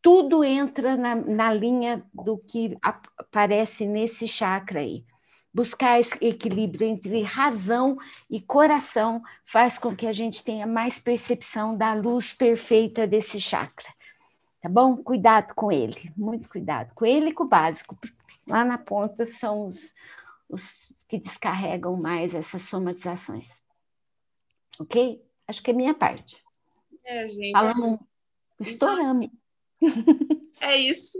Tudo 0.00 0.42
entra 0.42 0.96
na, 0.96 1.14
na 1.14 1.54
linha 1.54 2.04
do 2.12 2.36
que 2.36 2.76
aparece 3.16 3.86
nesse 3.86 4.26
chakra 4.26 4.80
aí 4.80 5.04
buscar 5.52 6.00
esse 6.00 6.12
equilíbrio 6.20 6.86
entre 6.86 7.22
razão 7.22 7.96
e 8.30 8.40
coração 8.40 9.22
faz 9.44 9.78
com 9.78 9.94
que 9.94 10.06
a 10.06 10.12
gente 10.12 10.44
tenha 10.44 10.66
mais 10.66 10.98
percepção 10.98 11.76
da 11.76 11.92
luz 11.92 12.32
perfeita 12.32 13.06
desse 13.06 13.40
chakra. 13.40 13.88
Tá 14.60 14.68
bom? 14.68 14.96
Cuidado 14.96 15.54
com 15.54 15.70
ele, 15.70 16.12
muito 16.16 16.48
cuidado 16.48 16.94
com 16.94 17.04
ele 17.04 17.30
e 17.30 17.32
com 17.32 17.44
o 17.44 17.48
básico. 17.48 17.98
Lá 18.46 18.64
na 18.64 18.78
ponta 18.78 19.26
são 19.26 19.66
os, 19.66 19.94
os 20.48 20.94
que 21.08 21.18
descarregam 21.18 21.96
mais 21.96 22.34
essas 22.34 22.62
somatizações. 22.62 23.62
Ok? 24.78 25.22
Acho 25.46 25.62
que 25.62 25.70
é 25.70 25.74
minha 25.74 25.94
parte. 25.94 26.42
É, 27.04 27.28
gente. 27.28 27.52
Falamos, 27.52 28.00
estouramos. 28.60 29.28
É 30.60 30.76
isso. 30.76 31.18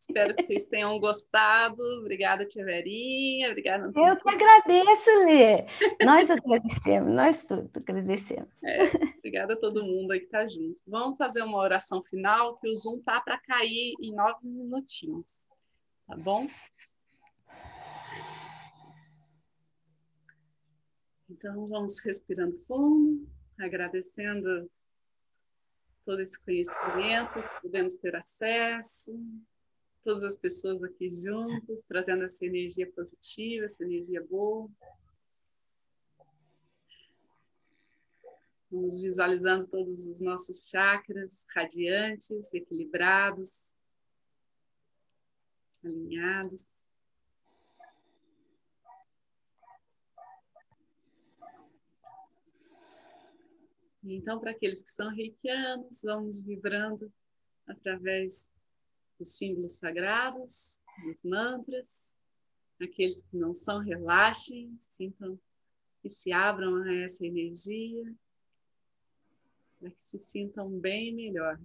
Espero 0.00 0.34
que 0.34 0.42
vocês 0.42 0.64
tenham 0.64 0.98
gostado. 0.98 1.82
Obrigada, 2.00 2.46
Tia 2.46 2.64
Verinha. 2.64 3.50
Obrigada, 3.50 3.84
Antônio. 3.84 4.08
Eu 4.08 4.16
que 4.16 4.30
agradeço, 4.30 5.10
Lê. 5.26 5.66
Nós 6.02 6.30
agradecemos, 6.30 7.14
nós 7.14 7.44
tudo 7.44 7.70
agradecemos. 7.76 8.48
É, 8.64 8.84
obrigada 9.18 9.52
a 9.52 9.60
todo 9.60 9.84
mundo 9.84 10.12
aí 10.12 10.20
que 10.20 10.24
está 10.24 10.46
junto. 10.46 10.82
Vamos 10.86 11.18
fazer 11.18 11.42
uma 11.42 11.58
oração 11.58 12.02
final, 12.02 12.56
que 12.58 12.70
o 12.70 12.76
Zoom 12.76 13.00
tá 13.00 13.20
para 13.20 13.38
cair 13.40 13.92
em 14.00 14.14
nove 14.14 14.38
minutinhos. 14.42 15.48
Tá 16.06 16.16
bom? 16.16 16.48
Então, 21.28 21.66
vamos 21.66 22.02
respirando 22.02 22.58
fundo, 22.66 23.28
agradecendo 23.60 24.70
todo 26.02 26.22
esse 26.22 26.42
conhecimento 26.42 27.42
que 27.42 27.62
podemos 27.62 27.98
ter 27.98 28.16
acesso, 28.16 29.12
todas 30.02 30.24
as 30.24 30.36
pessoas 30.36 30.82
aqui 30.82 31.08
juntas, 31.10 31.84
trazendo 31.84 32.24
essa 32.24 32.44
energia 32.44 32.90
positiva, 32.90 33.64
essa 33.64 33.84
energia 33.84 34.24
boa. 34.24 34.70
Vamos 38.70 39.00
visualizando 39.00 39.68
todos 39.68 40.06
os 40.06 40.20
nossos 40.20 40.68
chakras 40.68 41.44
radiantes, 41.54 42.54
equilibrados, 42.54 43.74
alinhados. 45.84 46.86
Então, 54.02 54.40
para 54.40 54.52
aqueles 54.52 54.82
que 54.82 54.90
são 54.90 55.10
reikianos, 55.14 56.02
vamos 56.04 56.40
vibrando 56.42 57.12
através 57.66 58.52
dos 59.20 59.36
símbolos 59.36 59.76
sagrados, 59.76 60.82
dos 61.04 61.22
mantras. 61.22 62.18
Aqueles 62.80 63.22
que 63.22 63.36
não 63.36 63.52
são, 63.52 63.78
relaxem, 63.78 64.74
sintam 64.78 65.38
e 66.02 66.08
se 66.08 66.32
abram 66.32 66.76
a 66.76 66.94
essa 67.02 67.26
energia, 67.26 68.14
para 69.78 69.90
que 69.90 70.00
se 70.00 70.18
sintam 70.18 70.70
bem 70.70 71.14
melhor. 71.14 71.60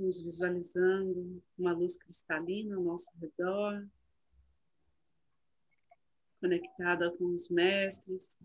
Vamos 0.00 0.22
visualizando 0.22 1.42
uma 1.58 1.74
luz 1.74 1.94
cristalina 1.94 2.74
ao 2.74 2.82
nosso 2.82 3.10
redor, 3.20 3.86
conectada 6.40 7.14
com 7.18 7.26
os 7.26 7.50
mestres, 7.50 8.38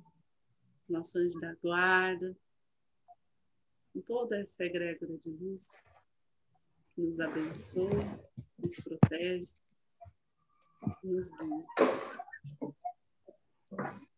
nosso 0.89 1.17
anjo 1.17 1.39
da 1.39 1.55
guarda, 1.55 2.37
com 3.93 4.01
toda 4.01 4.37
essa 4.37 4.65
egrégora 4.65 5.17
de 5.17 5.29
luz 5.29 5.89
que 6.93 7.01
nos 7.01 7.21
abençoa, 7.21 8.03
nos 8.59 8.75
protege, 8.75 9.53
nos 11.01 11.31
guia. 11.31 11.65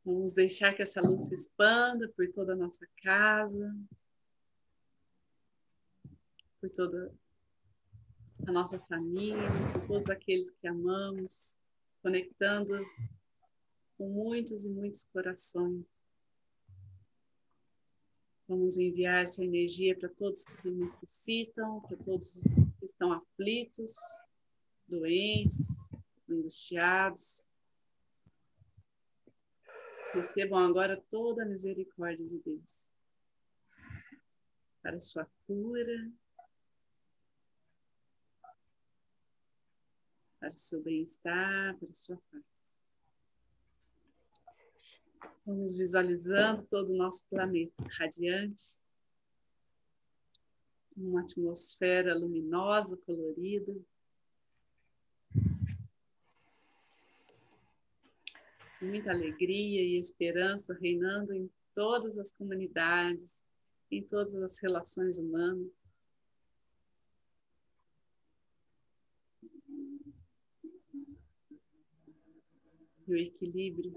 Vamos 0.04 0.34
deixar 0.34 0.73
que 0.73 0.82
essa 0.82 1.02
luz 1.02 1.28
se 1.28 1.36
expanda 1.36 2.10
por 2.10 2.28
toda 2.32 2.54
a 2.54 2.58
nossa 2.58 2.88
casa, 3.04 3.78
por 6.60 6.71
toda 6.71 7.15
a 8.48 8.52
nossa 8.52 8.80
família, 8.80 9.50
por 9.74 9.88
todos 9.88 10.10
aqueles 10.10 10.50
que 10.52 10.68
amamos, 10.70 11.58
conectando 12.02 12.74
com 13.98 14.08
muitos 14.08 14.64
e 14.64 14.70
muitos 14.70 15.04
corações. 15.04 16.08
Vamos 18.48 18.78
enviar 18.78 19.24
essa 19.24 19.44
energia 19.44 20.00
para 20.00 20.08
todos 20.08 20.46
que 20.46 20.70
necessitam, 20.70 21.82
para 21.82 21.98
todos 21.98 22.42
que 22.80 22.86
estão 22.86 23.12
aflitos, 23.12 23.94
doentes, 24.88 25.92
angustiados. 26.30 27.46
Recebam 30.14 30.66
agora 30.66 30.96
toda 31.10 31.44
a 31.44 31.46
misericórdia 31.46 32.26
de 32.26 32.40
Deus 32.40 32.90
para 34.82 35.02
sua 35.02 35.30
cura, 35.46 36.10
para 40.48 40.56
o 40.56 40.58
seu 40.58 40.82
bem-estar, 40.82 41.78
para 41.78 41.92
a 41.92 41.96
sua 41.96 42.18
paz. 42.32 42.80
Vamos 45.46 45.78
visualizando 45.78 46.64
todo 46.64 46.92
o 46.92 46.98
nosso 46.98 47.28
planeta 47.30 47.84
radiante, 48.00 48.80
uma 50.96 51.22
atmosfera 51.22 52.16
luminosa, 52.16 52.98
colorida. 53.06 53.76
Muita 58.82 59.12
alegria 59.12 59.82
e 59.82 60.00
esperança 60.00 60.74
reinando 60.80 61.34
em 61.34 61.52
todas 61.74 62.18
as 62.18 62.32
comunidades, 62.32 63.46
em 63.92 64.02
todas 64.02 64.36
as 64.38 64.60
relações 64.60 65.18
humanas. 65.18 65.92
E 73.08 73.12
o 73.12 73.15
equilíbrio 73.15 73.93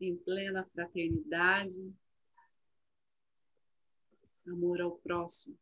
em 0.00 0.16
plena 0.16 0.64
fraternidade, 0.72 1.94
amor 4.46 4.80
ao 4.80 4.96
próximo. 4.98 5.58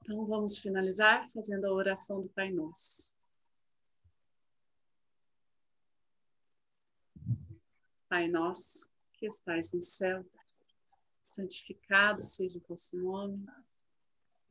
Então 0.00 0.26
vamos 0.26 0.58
finalizar 0.58 1.26
fazendo 1.32 1.64
a 1.64 1.72
oração 1.72 2.20
do 2.20 2.28
Pai 2.28 2.50
Nosso. 2.50 3.14
Pai 8.06 8.28
nosso, 8.28 8.90
que 9.14 9.26
estais 9.26 9.72
no 9.72 9.82
céu, 9.82 10.24
santificado 11.22 12.20
seja 12.20 12.58
o 12.58 12.62
vosso 12.68 12.96
nome. 12.96 13.44